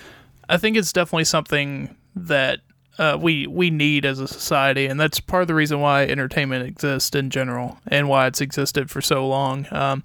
[0.49, 2.59] I think it's definitely something that
[2.97, 6.65] uh, we we need as a society, and that's part of the reason why entertainment
[6.65, 9.67] exists in general and why it's existed for so long.
[9.71, 10.03] Um,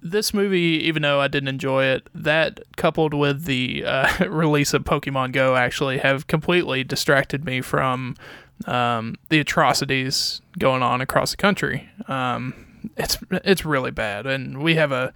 [0.00, 4.84] this movie, even though I didn't enjoy it, that coupled with the uh, release of
[4.84, 8.14] Pokemon Go, actually have completely distracted me from
[8.66, 11.88] um, the atrocities going on across the country.
[12.06, 12.54] Um,
[12.96, 15.12] it's it's really bad, and we have a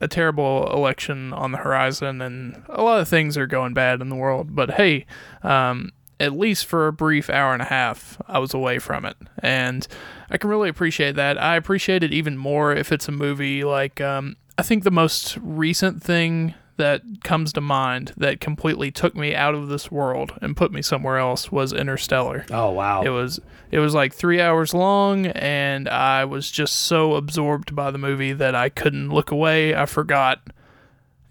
[0.00, 4.08] a terrible election on the horizon, and a lot of things are going bad in
[4.08, 4.54] the world.
[4.54, 5.06] But hey,
[5.42, 9.16] um, at least for a brief hour and a half, I was away from it,
[9.38, 9.86] and
[10.30, 11.40] I can really appreciate that.
[11.40, 15.36] I appreciate it even more if it's a movie like um, I think the most
[15.42, 20.56] recent thing that comes to mind that completely took me out of this world and
[20.56, 22.44] put me somewhere else was Interstellar.
[22.50, 23.02] Oh wow.
[23.02, 27.90] It was it was like 3 hours long and I was just so absorbed by
[27.90, 29.74] the movie that I couldn't look away.
[29.74, 30.40] I forgot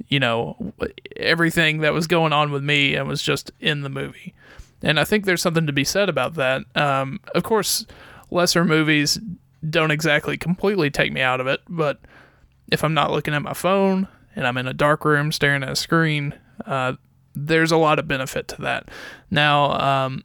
[0.08, 0.74] you know
[1.18, 4.34] everything that was going on with me and was just in the movie.
[4.82, 6.64] And I think there's something to be said about that.
[6.76, 7.86] Um, of course,
[8.30, 9.20] lesser movies
[9.70, 12.00] don't exactly completely take me out of it, but
[12.72, 15.69] if I'm not looking at my phone, and I'm in a dark room staring at
[15.69, 16.34] a screen,
[16.65, 16.93] uh,
[17.36, 18.89] there's a lot of benefit to that.
[19.32, 20.24] Now, um,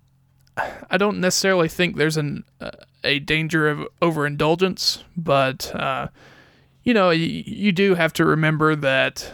[0.91, 2.71] I don't necessarily think there's an uh,
[3.05, 6.09] a danger of overindulgence, but uh,
[6.83, 9.33] you know, you, you do have to remember that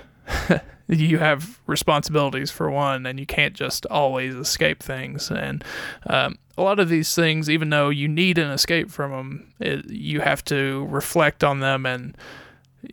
[0.88, 5.30] you have responsibilities for one, and you can't just always escape things.
[5.30, 5.64] And
[6.06, 9.90] um, a lot of these things, even though you need an escape from them, it,
[9.90, 12.16] you have to reflect on them and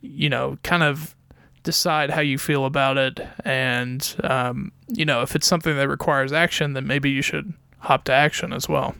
[0.01, 1.15] you know, kind of
[1.63, 3.19] decide how you feel about it.
[3.45, 8.03] And, um, you know, if it's something that requires action, then maybe you should hop
[8.05, 8.95] to action as well.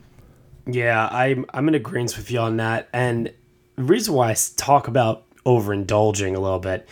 [0.66, 2.88] Yeah, I'm I'm in agreement with you on that.
[2.92, 3.32] And
[3.76, 6.88] the reason why I talk about overindulging a little bit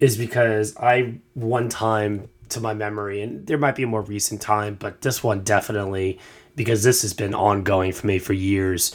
[0.00, 4.42] is because I one time to my memory, and there might be a more recent
[4.42, 6.18] time, but this one definitely
[6.56, 8.94] because this has been ongoing for me for years.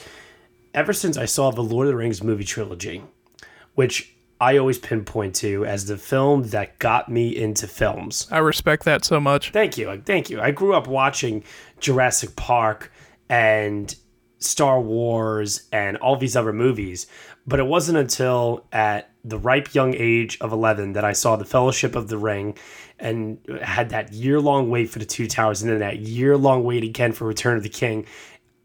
[0.73, 3.03] Ever since I saw the Lord of the Rings movie trilogy,
[3.73, 8.27] which I always pinpoint to as the film that got me into films.
[8.31, 9.51] I respect that so much.
[9.51, 10.01] Thank you.
[10.05, 10.39] Thank you.
[10.39, 11.43] I grew up watching
[11.79, 12.91] Jurassic Park
[13.27, 13.93] and
[14.37, 17.07] Star Wars and all these other movies,
[17.45, 21.43] but it wasn't until at the ripe young age of 11 that I saw The
[21.43, 22.57] Fellowship of the Ring
[22.97, 26.63] and had that year long wait for The Two Towers and then that year long
[26.63, 28.05] wait again for Return of the King.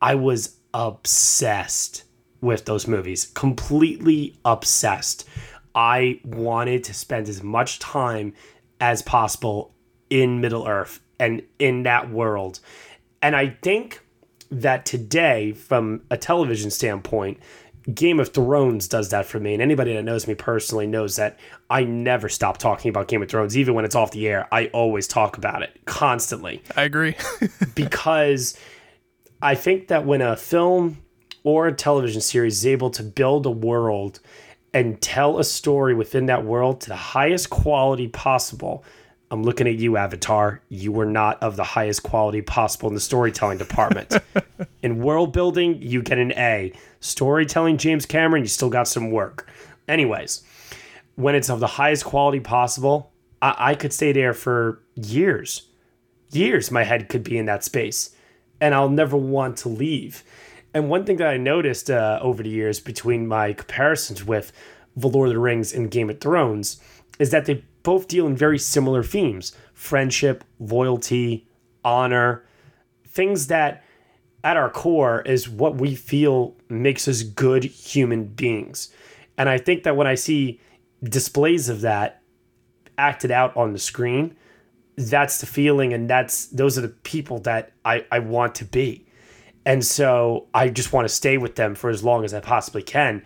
[0.00, 2.04] I was obsessed
[2.40, 5.26] with those movies, completely obsessed.
[5.74, 8.34] I wanted to spend as much time
[8.80, 9.74] as possible
[10.10, 12.60] in Middle Earth and in that world.
[13.22, 14.00] And I think
[14.50, 17.38] that today, from a television standpoint,
[17.92, 19.52] Game of Thrones does that for me.
[19.52, 23.28] And anybody that knows me personally knows that I never stop talking about Game of
[23.28, 24.48] Thrones, even when it's off the air.
[24.52, 26.62] I always talk about it constantly.
[26.76, 27.14] I agree.
[27.74, 28.58] because
[29.42, 30.98] I think that when a film
[31.42, 34.20] or a television series is able to build a world
[34.74, 38.84] and tell a story within that world to the highest quality possible,
[39.30, 40.60] I'm looking at you, Avatar.
[40.68, 44.16] You were not of the highest quality possible in the storytelling department.
[44.82, 46.72] in world building, you get an A.
[46.98, 49.48] Storytelling, James Cameron, you still got some work.
[49.86, 50.42] Anyways,
[51.14, 55.68] when it's of the highest quality possible, I, I could stay there for years.
[56.32, 58.10] Years, my head could be in that space,
[58.60, 60.24] and I'll never want to leave.
[60.74, 64.52] And one thing that I noticed uh, over the years between my comparisons with
[64.96, 66.80] The Lord of the Rings and Game of Thrones
[67.20, 71.46] is that they both deal in very similar themes friendship, loyalty,
[71.84, 72.44] honor,
[73.06, 73.84] things that
[74.42, 78.92] at our core is what we feel makes us good human beings.
[79.38, 80.60] And I think that when I see
[81.02, 82.22] displays of that
[82.98, 84.36] acted out on the screen,
[84.96, 89.03] that's the feeling and that's those are the people that I, I want to be.
[89.66, 92.82] And so I just want to stay with them for as long as I possibly
[92.82, 93.22] can.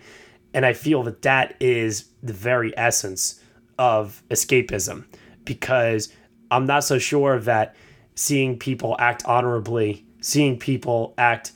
[0.53, 3.41] And I feel that that is the very essence
[3.77, 5.05] of escapism
[5.45, 6.11] because
[6.51, 7.75] I'm not so sure that
[8.15, 11.51] seeing people act honorably, seeing people act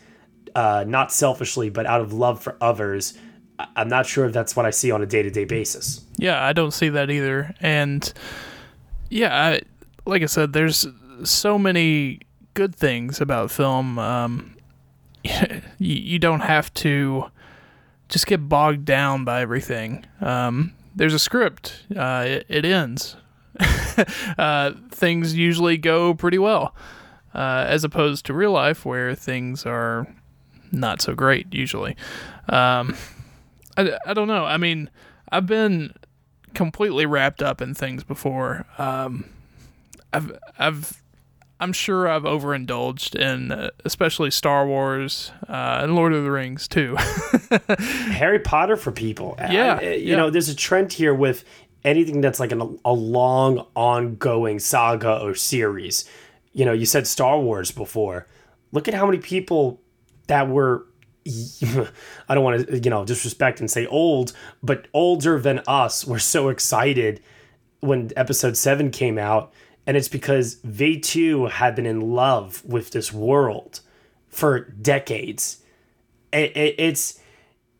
[0.55, 3.17] uh, not selfishly, but out of love for others,
[3.75, 6.05] I'm not sure if that's what I see on a day to day basis.
[6.17, 7.53] Yeah, I don't see that either.
[7.59, 8.11] And
[9.09, 9.61] yeah, I,
[10.05, 10.87] like I said, there's
[11.23, 12.19] so many
[12.53, 13.97] good things about film.
[13.99, 14.52] Um,
[15.77, 17.25] you, don't have to
[18.09, 20.05] just get bogged down by everything.
[20.21, 21.83] Um, there's a script.
[21.95, 23.15] Uh, it, it ends.
[24.37, 26.75] uh, things usually go pretty well,
[27.33, 30.07] uh, as opposed to real life where things are
[30.71, 31.95] not so great usually.
[32.49, 32.95] Um,
[33.77, 34.45] I, I don't know.
[34.45, 34.89] I mean,
[35.29, 35.93] I've been
[36.53, 38.65] completely wrapped up in things before.
[38.77, 39.25] Um,
[40.11, 41.02] I've I've
[41.63, 46.67] I'm sure I've overindulged in uh, especially Star Wars uh, and Lord of the Rings
[46.67, 46.95] too.
[47.79, 49.35] Harry Potter for people.
[49.39, 50.15] Yeah, I- you yeah.
[50.17, 51.45] know, there's a trend here with
[51.85, 56.03] anything that's like an, a long, ongoing saga or series.
[56.51, 58.27] You know, you said Star Wars before.
[58.73, 59.81] Look at how many people
[60.27, 60.85] that were.
[62.27, 66.19] I don't want to, you know, disrespect and say old, but older than us were
[66.19, 67.21] so excited
[67.79, 69.53] when episode seven came out.
[69.85, 73.81] And it's because they too have been in love with this world
[74.29, 75.61] for decades.
[76.31, 77.19] It, it, it's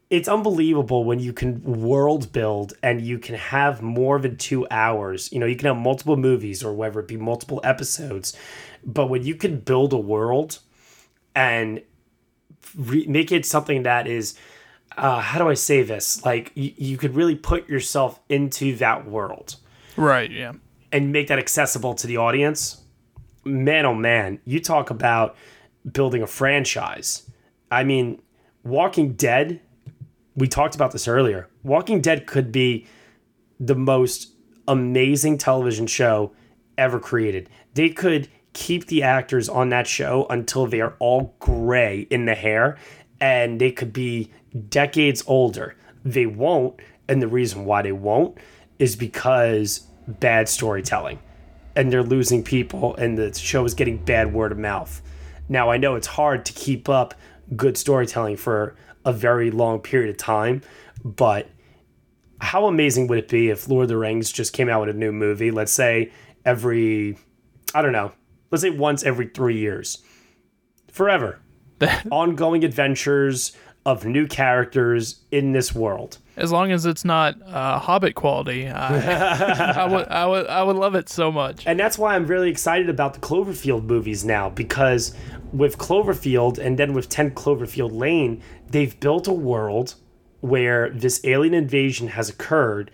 [0.10, 5.32] it's unbelievable when you can world build and you can have more than two hours.
[5.32, 8.38] You know, you can have multiple movies or whether it be multiple episodes,
[8.86, 10.60] but when you can build a world
[11.34, 11.82] and
[12.78, 14.38] re- make it something that is,
[14.98, 16.24] uh, how do I say this?
[16.24, 19.56] Like you, you could really put yourself into that world
[19.98, 20.30] right.
[20.30, 20.54] Yeah.
[20.94, 22.84] And make that accessible to the audience.
[23.44, 25.36] Man, oh man, you talk about
[25.92, 27.30] building a franchise.
[27.70, 28.22] I mean,
[28.64, 29.60] Walking Dead,
[30.36, 31.50] we talked about this earlier.
[31.64, 32.88] Walking Dead could be
[33.60, 34.32] the most
[34.68, 36.32] amazing television show
[36.78, 37.50] ever created.
[37.74, 42.36] They could keep the actors on that show until they are all gray in the
[42.36, 42.78] hair
[43.20, 44.32] and they could be
[44.70, 45.76] decades older.
[46.06, 46.80] They won't.
[47.10, 48.38] And the reason why they won't
[48.80, 51.20] is because bad storytelling
[51.76, 55.02] and they're losing people and the show is getting bad word of mouth.
[55.50, 57.14] Now, I know it's hard to keep up
[57.56, 58.76] good storytelling for
[59.06, 60.62] a very long period of time,
[61.04, 61.50] but
[62.40, 64.98] how amazing would it be if Lord of the Rings just came out with a
[64.98, 65.52] new movie?
[65.52, 66.12] Let's say
[66.46, 67.18] every,
[67.74, 68.12] I don't know,
[68.52, 70.04] let's say once every three years,
[70.92, 71.40] forever.
[72.12, 73.54] Ongoing adventures
[73.86, 76.18] of new characters in this world.
[76.36, 80.76] As long as it's not uh, Hobbit quality, I, I would I would I would
[80.76, 81.66] love it so much.
[81.68, 85.16] And that's why I'm really excited about the Cloverfield movies now because
[85.52, 89.96] with Cloverfield and then with 10 Cloverfield Lane, they've built a world
[90.42, 92.92] where this alien invasion has occurred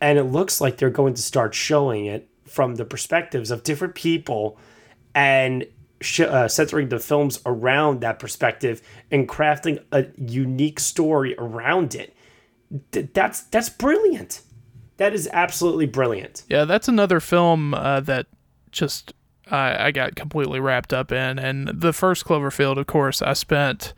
[0.00, 3.94] and it looks like they're going to start showing it from the perspectives of different
[3.94, 4.58] people
[5.14, 5.66] and
[6.00, 12.13] sh- uh, centering the films around that perspective and crafting a unique story around it.
[12.92, 14.42] Th- that's that's brilliant.
[14.96, 16.44] That is absolutely brilliant.
[16.48, 18.26] Yeah, that's another film uh, that
[18.70, 19.12] just
[19.50, 21.38] I, I got completely wrapped up in.
[21.38, 23.92] And the first Cloverfield, of course, I spent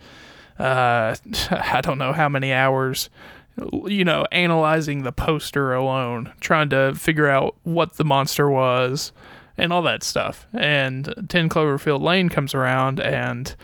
[0.59, 1.15] uh,
[1.51, 3.11] I don't know how many hours,
[3.85, 9.13] you know, analyzing the poster alone, trying to figure out what the monster was
[9.59, 10.47] and all that stuff.
[10.53, 13.55] And 10 Cloverfield Lane comes around, and,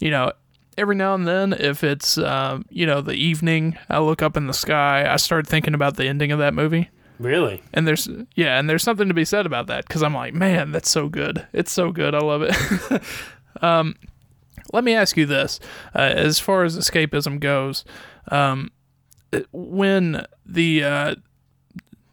[0.00, 0.32] you know,
[0.76, 4.46] every now and then, if it's, um, you know, the evening, I look up in
[4.46, 6.90] the sky, I start thinking about the ending of that movie.
[7.18, 7.62] Really?
[7.72, 10.72] And there's yeah, and there's something to be said about that because I'm like, man,
[10.72, 11.46] that's so good.
[11.52, 12.14] It's so good.
[12.14, 13.02] I love it.
[13.62, 13.94] um,
[14.72, 15.60] let me ask you this:
[15.94, 17.84] uh, as far as escapism goes,
[18.32, 18.72] um,
[19.52, 21.14] when the uh,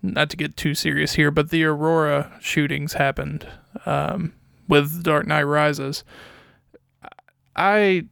[0.03, 3.47] not to get too serious here, but the Aurora shootings happened
[3.85, 4.33] um,
[4.67, 6.03] with Dark Knight Rises,
[7.55, 8.05] I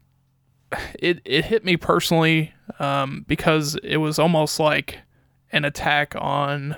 [1.00, 5.00] it it hit me personally um, because it was almost like
[5.52, 6.76] an attack on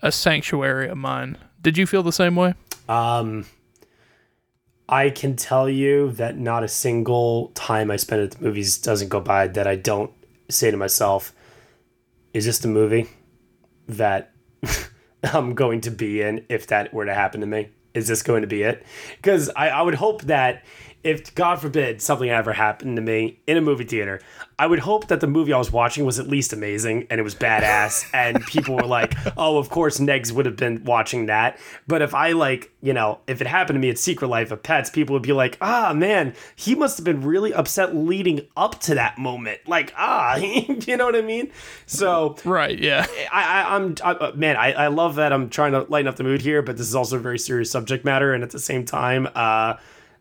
[0.00, 1.38] a sanctuary of mine.
[1.60, 2.54] Did you feel the same way?
[2.88, 3.46] Um,
[4.88, 9.08] I can tell you that not a single time I spend at the movies doesn't
[9.08, 10.12] go by that I don't
[10.48, 11.32] say to myself,
[12.32, 13.08] "Is this the movie
[13.88, 14.32] that
[15.24, 17.70] I'm going to be in if that were to happen to me?
[17.94, 20.62] Is this going to be it?" Because I, I would hope that
[21.06, 24.20] if God forbid something ever happened to me in a movie theater,
[24.58, 27.22] I would hope that the movie I was watching was at least amazing and it
[27.22, 31.60] was badass and people were like, "Oh, of course Negs would have been watching that."
[31.86, 34.64] But if I like, you know, if it happened to me at Secret Life of
[34.64, 38.80] Pets, people would be like, "Ah, man, he must have been really upset leading up
[38.80, 41.52] to that moment." Like, ah, you know what I mean?
[41.86, 43.06] So, right, yeah.
[43.32, 46.24] I, I I'm I, man, I, I love that I'm trying to lighten up the
[46.24, 48.84] mood here, but this is also a very serious subject matter and at the same
[48.84, 49.74] time, uh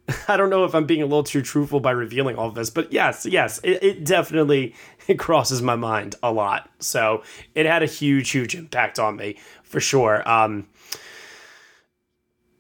[0.28, 2.92] I don't know if I'm being a little too truthful by revealing all this, but
[2.92, 4.76] yes, yes, it, it definitely
[5.08, 6.70] it crosses my mind a lot.
[6.80, 10.28] So it had a huge, huge impact on me for sure.
[10.30, 10.68] Um,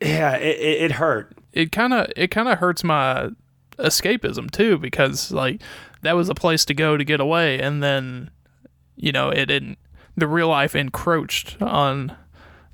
[0.01, 1.37] yeah, it, it, it hurt.
[1.53, 3.29] It kind of it kind of hurts my
[3.77, 5.61] escapism too because like
[6.01, 8.29] that was a place to go to get away, and then
[8.95, 9.77] you know it didn't.
[10.17, 12.15] The real life encroached on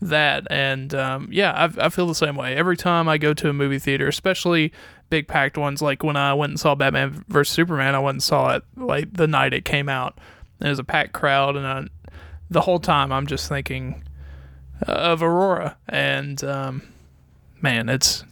[0.01, 0.47] that.
[0.49, 2.55] And um, yeah I, I feel the same way.
[2.55, 4.71] Every time i go to a movie theater especially
[5.09, 8.23] big packed ones like when i went and saw batman vs superman i went and
[8.23, 10.17] saw it like the night it came out.
[10.59, 11.85] And it was a packed crowd and I,
[12.49, 14.03] the whole time i'm just thinking
[14.87, 15.77] of aurora.
[15.87, 16.81] And um,
[17.61, 18.23] man it's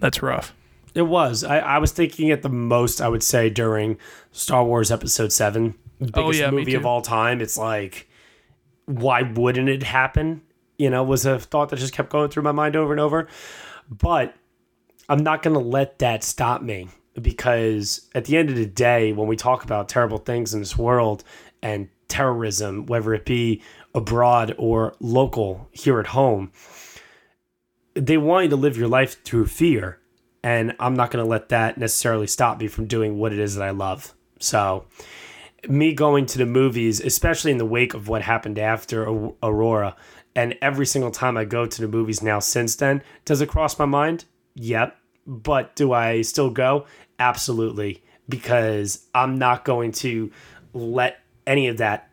[0.00, 0.52] that's rough.
[0.94, 1.44] It was.
[1.44, 3.96] I, I was thinking at the most i would say during
[4.32, 7.40] star wars episode 7 biggest Oh, yeah, movie of all time.
[7.40, 8.08] It's like
[8.86, 10.42] why wouldn't it happen
[10.78, 13.28] you know, was a thought that just kept going through my mind over and over.
[13.88, 14.34] But
[15.08, 16.88] I'm not going to let that stop me
[17.20, 20.76] because at the end of the day, when we talk about terrible things in this
[20.76, 21.24] world
[21.62, 23.62] and terrorism, whether it be
[23.94, 26.52] abroad or local here at home,
[27.94, 29.98] they want you to live your life through fear.
[30.42, 33.54] And I'm not going to let that necessarily stop me from doing what it is
[33.54, 34.14] that I love.
[34.40, 34.86] So,
[35.68, 39.04] me going to the movies, especially in the wake of what happened after
[39.42, 39.94] Aurora,
[40.34, 43.78] and every single time I go to the movies now since then, does it cross
[43.78, 44.24] my mind?
[44.54, 44.96] Yep.
[45.26, 46.86] But do I still go?
[47.18, 48.02] Absolutely.
[48.28, 50.30] Because I'm not going to
[50.72, 52.08] let any of that,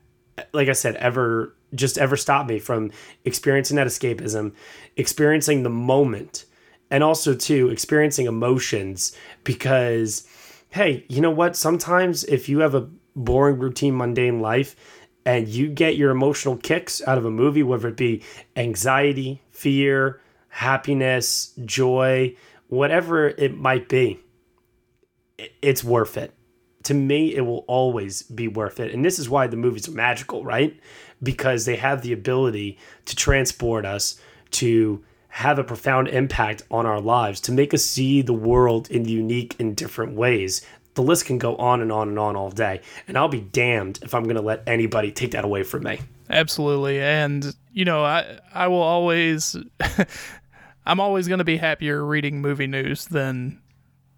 [0.53, 2.91] like I said, ever just ever stop me from
[3.25, 4.53] experiencing that escapism,
[4.97, 6.45] experiencing the moment,
[6.89, 10.27] and also too experiencing emotions because
[10.69, 11.55] hey, you know what?
[11.55, 14.75] Sometimes if you have a boring, routine, mundane life
[15.29, 18.23] and you get your emotional kicks out of a movie, whether it be
[18.55, 22.35] anxiety, fear, happiness, joy,
[22.67, 24.19] whatever it might be,
[25.61, 26.33] it's worth it.
[26.85, 28.91] To me, it will always be worth it.
[28.91, 30.79] And this is why the movies are magical, right?
[31.21, 34.19] Because they have the ability to transport us,
[34.51, 39.05] to have a profound impact on our lives, to make us see the world in
[39.05, 40.65] unique and different ways.
[40.99, 42.81] The list can go on and on and on all day.
[43.07, 46.01] And I'll be damned if I'm going to let anybody take that away from me.
[46.29, 46.99] Absolutely.
[46.99, 49.55] And you know, I I will always
[50.85, 53.61] I'm always going to be happier reading movie news than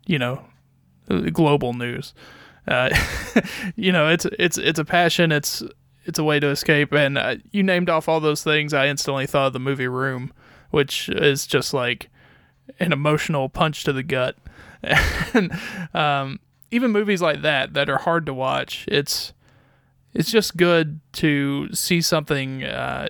[0.08, 0.44] you know,
[1.32, 2.16] global news.
[2.68, 2.90] Uh,
[3.76, 5.32] you know, it's it's it's a passion.
[5.32, 5.62] It's
[6.06, 6.94] it's a way to escape.
[6.94, 8.74] And uh, you named off all those things.
[8.74, 10.34] I instantly thought of the movie Room,
[10.72, 12.10] which is just like
[12.80, 14.36] an emotional punch to the gut.
[15.36, 15.52] and
[15.94, 16.40] um,
[16.72, 19.34] even movies like that that are hard to watch, it's
[20.14, 23.10] it's just good to see something, uh,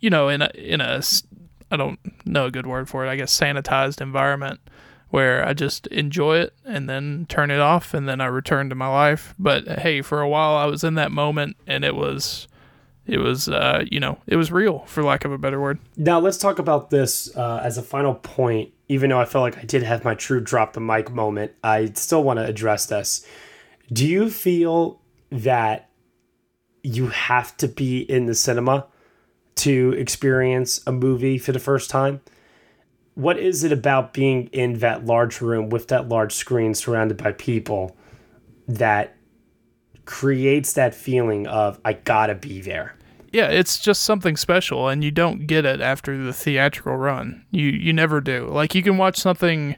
[0.00, 1.02] you know, in a in a
[1.70, 3.08] I don't know a good word for it.
[3.08, 4.60] I guess sanitized environment
[5.10, 8.74] where I just enjoy it and then turn it off and then I return to
[8.74, 9.34] my life.
[9.38, 12.46] But hey, for a while I was in that moment and it was
[13.08, 15.78] it was uh, you know, it was real for lack of a better word.
[15.96, 18.72] Now let's talk about this uh, as a final point.
[18.90, 21.92] Even though I felt like I did have my true drop the mic moment, I
[21.94, 23.26] still want to address this.
[23.92, 25.00] Do you feel
[25.30, 25.90] that
[26.82, 28.86] you have to be in the cinema
[29.56, 32.22] to experience a movie for the first time?
[33.18, 37.32] what is it about being in that large room with that large screen surrounded by
[37.32, 37.96] people
[38.68, 39.16] that
[40.04, 42.94] creates that feeling of I gotta be there?
[43.32, 47.44] Yeah, it's just something special, and you don't get it after the theatrical run.
[47.50, 48.46] You you never do.
[48.46, 49.76] Like you can watch something,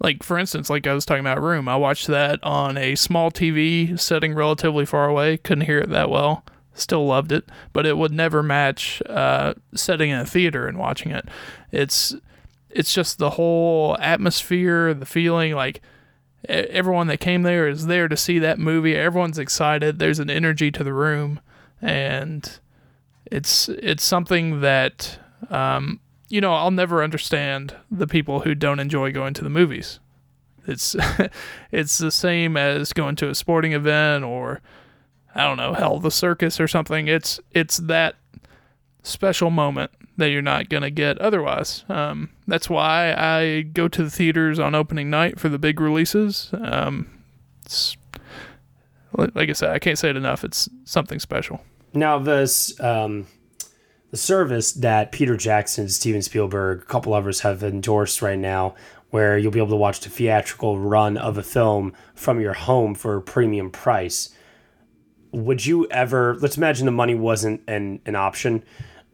[0.00, 1.68] like for instance, like I was talking about Room.
[1.68, 5.36] I watched that on a small TV setting relatively far away.
[5.38, 6.44] Couldn't hear it that well.
[6.74, 11.12] Still loved it, but it would never match uh, setting in a theater and watching
[11.12, 11.28] it.
[11.70, 12.14] It's
[12.70, 15.80] it's just the whole atmosphere, the feeling like
[16.48, 18.94] everyone that came there is there to see that movie.
[18.94, 19.98] Everyone's excited.
[19.98, 21.40] There's an energy to the room,
[21.80, 22.58] and
[23.26, 25.18] it's it's something that
[25.50, 30.00] um, you know I'll never understand the people who don't enjoy going to the movies.
[30.66, 30.96] It's
[31.72, 34.60] it's the same as going to a sporting event or
[35.34, 37.08] I don't know, hell, the circus or something.
[37.08, 38.16] It's it's that
[39.02, 41.84] special moment that you're not to get otherwise.
[41.88, 46.50] Um, that's why I go to the theaters on opening night for the big releases.
[46.58, 47.10] Um,
[49.16, 50.44] like I said, I can't say it enough.
[50.44, 51.60] It's something special.
[51.94, 53.26] Now, this um,
[54.10, 58.74] the service that Peter Jackson, Steven Spielberg, a couple others have endorsed right now,
[59.10, 62.94] where you'll be able to watch the theatrical run of a film from your home
[62.94, 64.30] for a premium price.
[65.32, 66.36] Would you ever?
[66.40, 68.62] Let's imagine the money wasn't an an option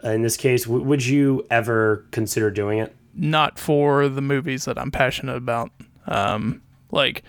[0.02, 0.64] in this case.
[0.64, 2.94] W- would you ever consider doing it?
[3.14, 5.70] Not for the movies that I'm passionate about.
[6.06, 7.22] Um, like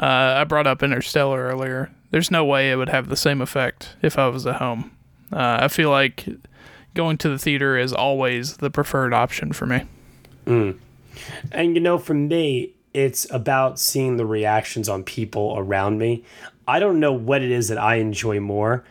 [0.00, 1.90] uh, I brought up Interstellar earlier.
[2.10, 4.96] There's no way it would have the same effect if I was at home.
[5.32, 6.26] Uh, I feel like
[6.94, 9.82] going to the theater is always the preferred option for me.
[10.46, 10.78] Mm.
[11.52, 16.24] And you know, for me, it's about seeing the reactions on people around me.
[16.66, 18.84] I don't know what it is that I enjoy more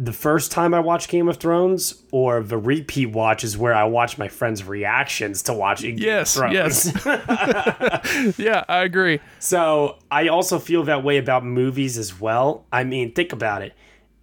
[0.00, 3.82] the first time I watch Game of Thrones or the repeat watch is where I
[3.84, 6.94] watch my friends' reactions to watching yes, Game of Thrones.
[7.04, 8.38] Yes.
[8.38, 9.18] yeah, I agree.
[9.40, 12.64] So I also feel that way about movies as well.
[12.70, 13.74] I mean, think about it.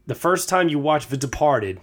[0.07, 1.81] The first time you watch The Departed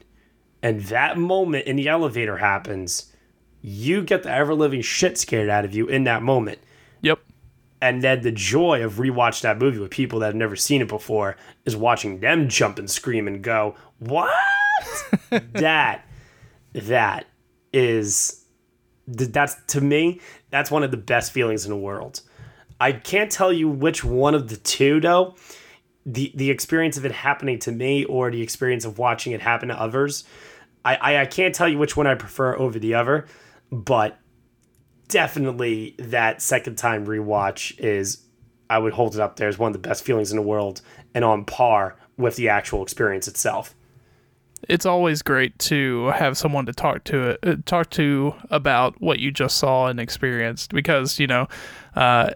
[0.62, 3.12] and that moment in the elevator happens,
[3.61, 6.61] you get the ever living shit scared out of you in that moment.
[7.82, 10.86] And then the joy of rewatch that movie with people that have never seen it
[10.86, 14.32] before is watching them jump and scream and go, "What?"
[15.54, 16.06] that
[16.74, 17.26] that
[17.72, 18.44] is
[19.08, 20.20] that's to me
[20.50, 22.20] that's one of the best feelings in the world.
[22.80, 25.34] I can't tell you which one of the two though.
[26.06, 29.70] The the experience of it happening to me or the experience of watching it happen
[29.70, 30.22] to others.
[30.84, 33.26] I, I, I can't tell you which one I prefer over the other,
[33.72, 34.18] but
[35.12, 38.24] definitely that second time rewatch is
[38.70, 40.80] I would hold it up there as one of the best feelings in the world
[41.14, 43.74] and on par with the actual experience itself.
[44.68, 49.30] It's always great to have someone to talk to uh, talk to about what you
[49.30, 51.48] just saw and experienced because you know
[51.94, 52.30] uh,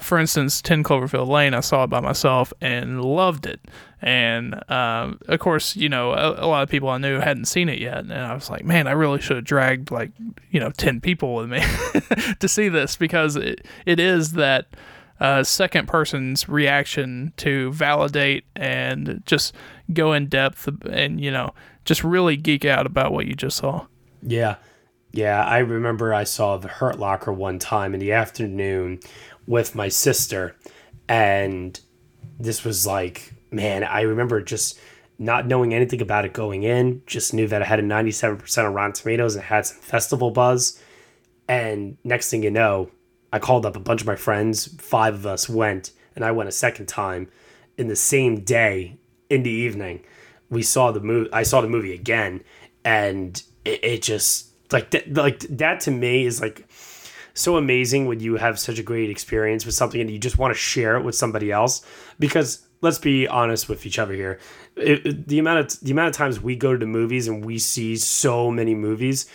[0.00, 3.60] for instance, 10 Cloverfield Lane, I saw it by myself and loved it.
[4.02, 7.68] And um, of course, you know, a, a, lot of people I knew hadn't seen
[7.68, 7.98] it yet.
[7.98, 10.10] And I was like, man, I really should have dragged like,
[10.50, 11.60] you know, 10 people with me
[12.40, 14.68] to see this because it, it is that
[15.20, 19.54] uh, second person's reaction to validate and just
[19.92, 21.52] go in depth and, you know,
[21.84, 23.86] just really geek out about what you just saw.
[24.22, 24.56] Yeah.
[25.12, 25.44] Yeah.
[25.44, 29.00] I remember I saw The Hurt Locker one time in the afternoon
[29.46, 30.56] with my sister,
[31.08, 31.78] and
[32.38, 34.78] this was like, man, I remember just
[35.18, 37.02] not knowing anything about it going in.
[37.06, 40.80] Just knew that I had a 97% on Rotten Tomatoes and had some festival buzz.
[41.48, 42.90] And next thing you know,
[43.32, 44.74] I called up a bunch of my friends.
[44.80, 47.28] Five of us went, and I went a second time
[47.76, 48.98] in the same day
[49.28, 50.04] in the evening.
[50.48, 51.30] we saw the movie.
[51.32, 52.42] I saw the movie again,
[52.84, 56.68] and it, it just like like that to me is like
[57.34, 60.52] so amazing when you have such a great experience with something and you just want
[60.52, 61.84] to share it with somebody else.
[62.18, 64.38] Because let's be honest with each other here,
[64.76, 67.44] it, it- the amount of the amount of times we go to the movies and
[67.44, 69.28] we see so many movies.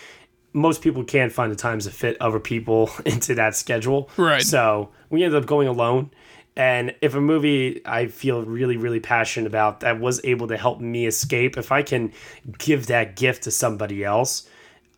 [0.53, 4.09] Most people can't find the times to fit other people into that schedule.
[4.17, 4.41] Right.
[4.41, 6.11] So we ended up going alone.
[6.57, 10.79] And if a movie I feel really, really passionate about that was able to help
[10.79, 12.13] me escape, if I can
[12.57, 14.47] give that gift to somebody else,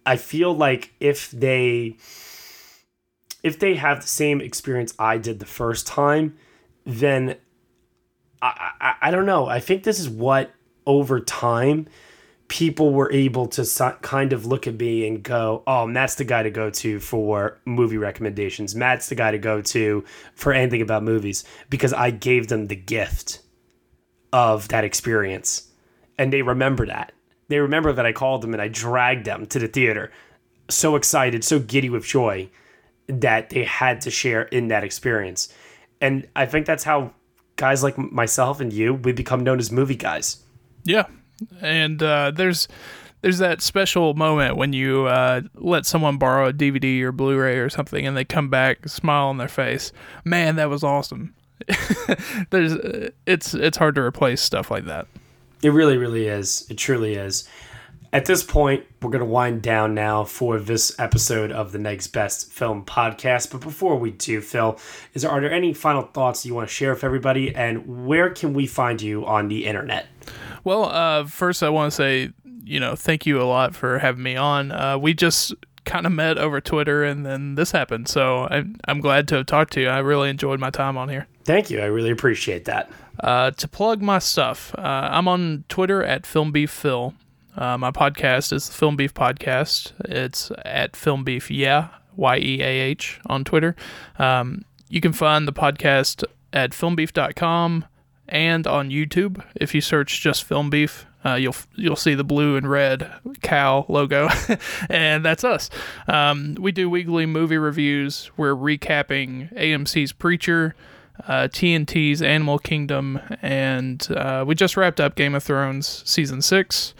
[0.06, 1.98] I feel like if they
[3.44, 6.38] if they have the same experience I did the first time,
[6.86, 7.36] then
[8.42, 9.48] I, I, I don't know.
[9.48, 10.52] I think this is what
[10.86, 11.88] over time
[12.48, 16.24] people were able to so- kind of look at me and go, "Oh, Matt's the
[16.24, 18.76] guy to go to for movie recommendations.
[18.76, 22.76] Matt's the guy to go to for anything about movies because I gave them the
[22.76, 23.42] gift
[24.32, 25.70] of that experience,
[26.18, 27.12] and they remember that.
[27.50, 30.12] They remember that I called them and I dragged them to the theater,
[30.70, 32.50] so excited, so giddy with joy
[33.08, 35.54] that they had to share in that experience,
[36.02, 37.14] and I think that's how
[37.58, 40.38] guys like myself and you we become known as movie guys.
[40.84, 41.08] Yeah,
[41.62, 42.68] and uh, there's
[43.22, 47.70] there's that special moment when you uh, let someone borrow a DVD or Blu-ray or
[47.70, 49.92] something, and they come back, smile on their face.
[50.24, 51.34] Man, that was awesome.
[52.52, 55.08] there's uh, it's it's hard to replace stuff like that.
[55.64, 56.68] It really, really is.
[56.70, 57.50] It truly is.
[58.14, 62.08] At this point, we're going to wind down now for this episode of the Next
[62.08, 63.52] Best Film Podcast.
[63.52, 64.80] But before we do, Phil,
[65.14, 67.54] is there, are there any final thoughts you want to share with everybody?
[67.54, 70.08] And where can we find you on the internet?
[70.64, 72.32] Well, uh, first I want to say,
[72.64, 74.72] you know, thank you a lot for having me on.
[74.72, 75.54] Uh, we just
[75.84, 78.08] kind of met over Twitter, and then this happened.
[78.08, 79.88] So I'm I'm glad to have talked to you.
[79.88, 81.28] I really enjoyed my time on here.
[81.46, 81.80] Thank you.
[81.80, 82.92] I really appreciate that.
[83.22, 84.82] Uh, to plug my stuff, uh,
[85.12, 87.14] I'm on Twitter at Film Beef Phil.
[87.58, 89.92] Uh, my podcast is the Film Beef Podcast.
[90.06, 93.76] It's at Film Beef Yeah Y E A H on Twitter.
[94.20, 97.86] Um, you can find the podcast at filmbeef.com
[98.30, 99.44] and on YouTube.
[99.56, 103.88] If you search just Film Beef, uh, you'll you'll see the blue and red cow
[103.90, 104.30] logo,
[104.90, 105.72] and that's us.
[106.08, 108.30] Um, we do weekly movie reviews.
[108.38, 110.76] We're recapping AMC's Preacher,
[111.28, 116.94] uh, TNT's Animal Kingdom, and uh, we just wrapped up Game of Thrones season six.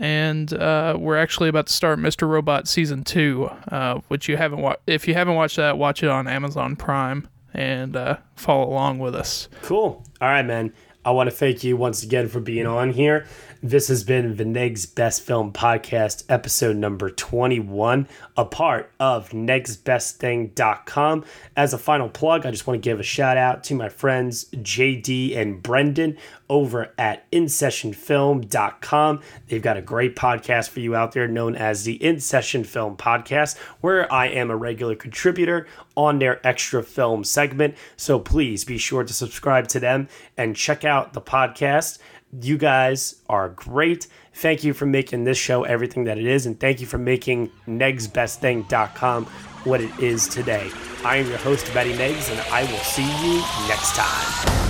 [0.00, 2.26] And uh, we're actually about to start Mr.
[2.26, 6.26] Robot season two, uh, which you haven't if you haven't watched that, watch it on
[6.26, 9.48] Amazon Prime and uh, follow along with us.
[9.62, 10.02] Cool.
[10.22, 10.72] All right, man.
[11.02, 13.26] I want to thank you once again for being on here.
[13.62, 21.24] This has been the Vineg's Best Film Podcast, episode number 21, a part of nextbestthing.com.
[21.56, 24.44] As a final plug, I just want to give a shout out to my friends
[24.56, 26.18] JD and Brendan
[26.50, 29.20] over at InSessionFilm.com.
[29.46, 32.96] They've got a great podcast for you out there known as the In Session Film
[32.96, 37.76] Podcast, where I am a regular contributor on their extra film segment.
[37.96, 41.98] So please be sure to subscribe to them and check out the podcast.
[42.42, 44.08] You guys are great.
[44.34, 47.50] Thank you for making this show everything that it is, and thank you for making
[47.66, 49.26] negsbestthing.com
[49.64, 50.70] what it is today.
[51.04, 54.69] I am your host, Betty Negs, and I will see you next time.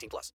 [0.00, 0.32] 18 plus.